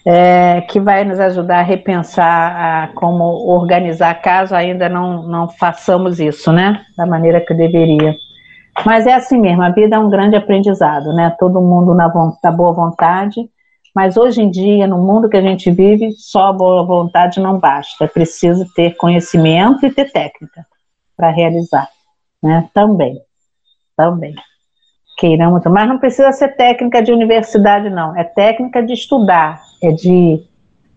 é, 0.05 0.61
que 0.61 0.79
vai 0.79 1.03
nos 1.03 1.19
ajudar 1.19 1.59
a 1.59 1.63
repensar 1.63 2.55
a 2.55 2.87
como 2.93 3.23
organizar 3.47 4.13
caso 4.21 4.53
ainda 4.53 4.89
não, 4.89 5.23
não 5.23 5.49
façamos 5.49 6.19
isso, 6.19 6.51
né? 6.51 6.85
Da 6.97 7.05
maneira 7.05 7.39
que 7.39 7.53
deveria. 7.53 8.15
Mas 8.85 9.07
é 9.07 9.13
assim 9.13 9.39
mesmo, 9.39 9.61
a 9.61 9.69
vida 9.69 9.95
é 9.95 9.99
um 9.99 10.09
grande 10.09 10.35
aprendizado, 10.35 11.13
né? 11.13 11.33
Todo 11.39 11.61
mundo 11.61 11.93
na, 11.93 12.11
na 12.43 12.51
boa 12.51 12.73
vontade, 12.73 13.49
mas 13.95 14.17
hoje 14.17 14.41
em 14.41 14.49
dia, 14.49 14.87
no 14.87 14.97
mundo 14.97 15.29
que 15.29 15.37
a 15.37 15.41
gente 15.41 15.71
vive, 15.71 16.11
só 16.17 16.47
a 16.47 16.53
boa 16.53 16.83
vontade 16.83 17.39
não 17.39 17.59
basta. 17.59 18.03
É 18.03 18.07
preciso 18.07 18.65
ter 18.73 18.97
conhecimento 18.97 19.85
e 19.85 19.91
ter 19.91 20.11
técnica 20.11 20.65
para 21.15 21.29
realizar, 21.29 21.87
né? 22.41 22.67
Também, 22.73 23.21
também 23.95 24.33
queiramos, 25.17 25.63
mas 25.65 25.87
não 25.87 25.97
precisa 25.97 26.31
ser 26.31 26.55
técnica 26.55 27.01
de 27.01 27.11
universidade, 27.11 27.89
não. 27.89 28.17
É 28.17 28.23
técnica 28.23 28.81
de 28.81 28.93
estudar, 28.93 29.61
é 29.81 29.91
de 29.91 30.41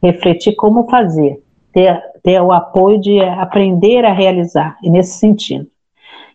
refletir 0.03 0.55
como 0.55 0.89
fazer, 0.89 1.43
ter, 1.73 2.01
ter 2.23 2.41
o 2.41 2.53
apoio 2.53 3.01
de 3.01 3.21
aprender 3.21 4.05
a 4.05 4.13
realizar, 4.13 4.77
e 4.83 4.91
nesse 4.91 5.19
sentido. 5.19 5.67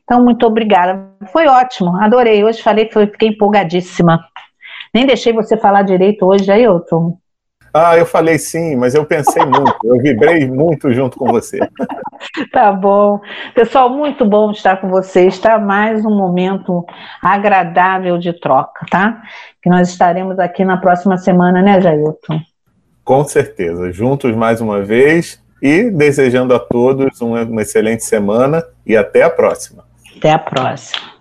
Então, 0.03 0.23
muito 0.23 0.45
obrigada. 0.45 1.09
Foi 1.31 1.47
ótimo, 1.47 1.95
adorei. 1.95 2.43
Hoje 2.43 2.61
falei, 2.61 2.89
fiquei 2.89 3.29
empolgadíssima. 3.29 4.19
Nem 4.93 5.05
deixei 5.05 5.31
você 5.31 5.55
falar 5.55 5.83
direito 5.83 6.25
hoje, 6.25 6.51
Ailton. 6.51 7.17
Ah, 7.73 7.97
eu 7.97 8.05
falei 8.05 8.38
sim, 8.38 8.75
mas 8.75 8.93
eu 8.93 9.05
pensei 9.05 9.43
muito, 9.45 9.77
eu 9.86 9.97
vibrei 9.97 10.49
muito 10.49 10.91
junto 10.91 11.17
com 11.17 11.27
você. 11.31 11.57
tá 12.51 12.71
bom. 12.71 13.21
Pessoal, 13.55 13.89
muito 13.89 14.25
bom 14.25 14.51
estar 14.51 14.77
com 14.81 14.89
vocês, 14.89 15.39
tá? 15.39 15.57
Mais 15.57 16.05
um 16.05 16.15
momento 16.15 16.86
agradável 17.21 18.17
de 18.17 18.34
troca, 18.34 18.86
tá? 18.89 19.21
Que 19.62 19.69
nós 19.69 19.89
estaremos 19.89 20.38
aqui 20.38 20.65
na 20.65 20.77
próxima 20.77 21.17
semana, 21.17 21.62
né, 21.62 21.79
Jailton? 21.79 22.41
Com 23.05 23.23
certeza, 23.23 23.91
juntos 23.91 24.36
mais 24.36 24.60
uma 24.60 24.81
vez 24.81 25.41
e 25.62 25.89
desejando 25.89 26.53
a 26.53 26.60
todos 26.60 27.21
uma, 27.21 27.43
uma 27.43 27.62
excelente 27.62 28.03
semana 28.03 28.63
e 28.86 28.97
até 28.97 29.23
a 29.23 29.29
próxima. 29.29 29.86
Até 30.17 30.31
a 30.31 30.39
próxima. 30.39 31.20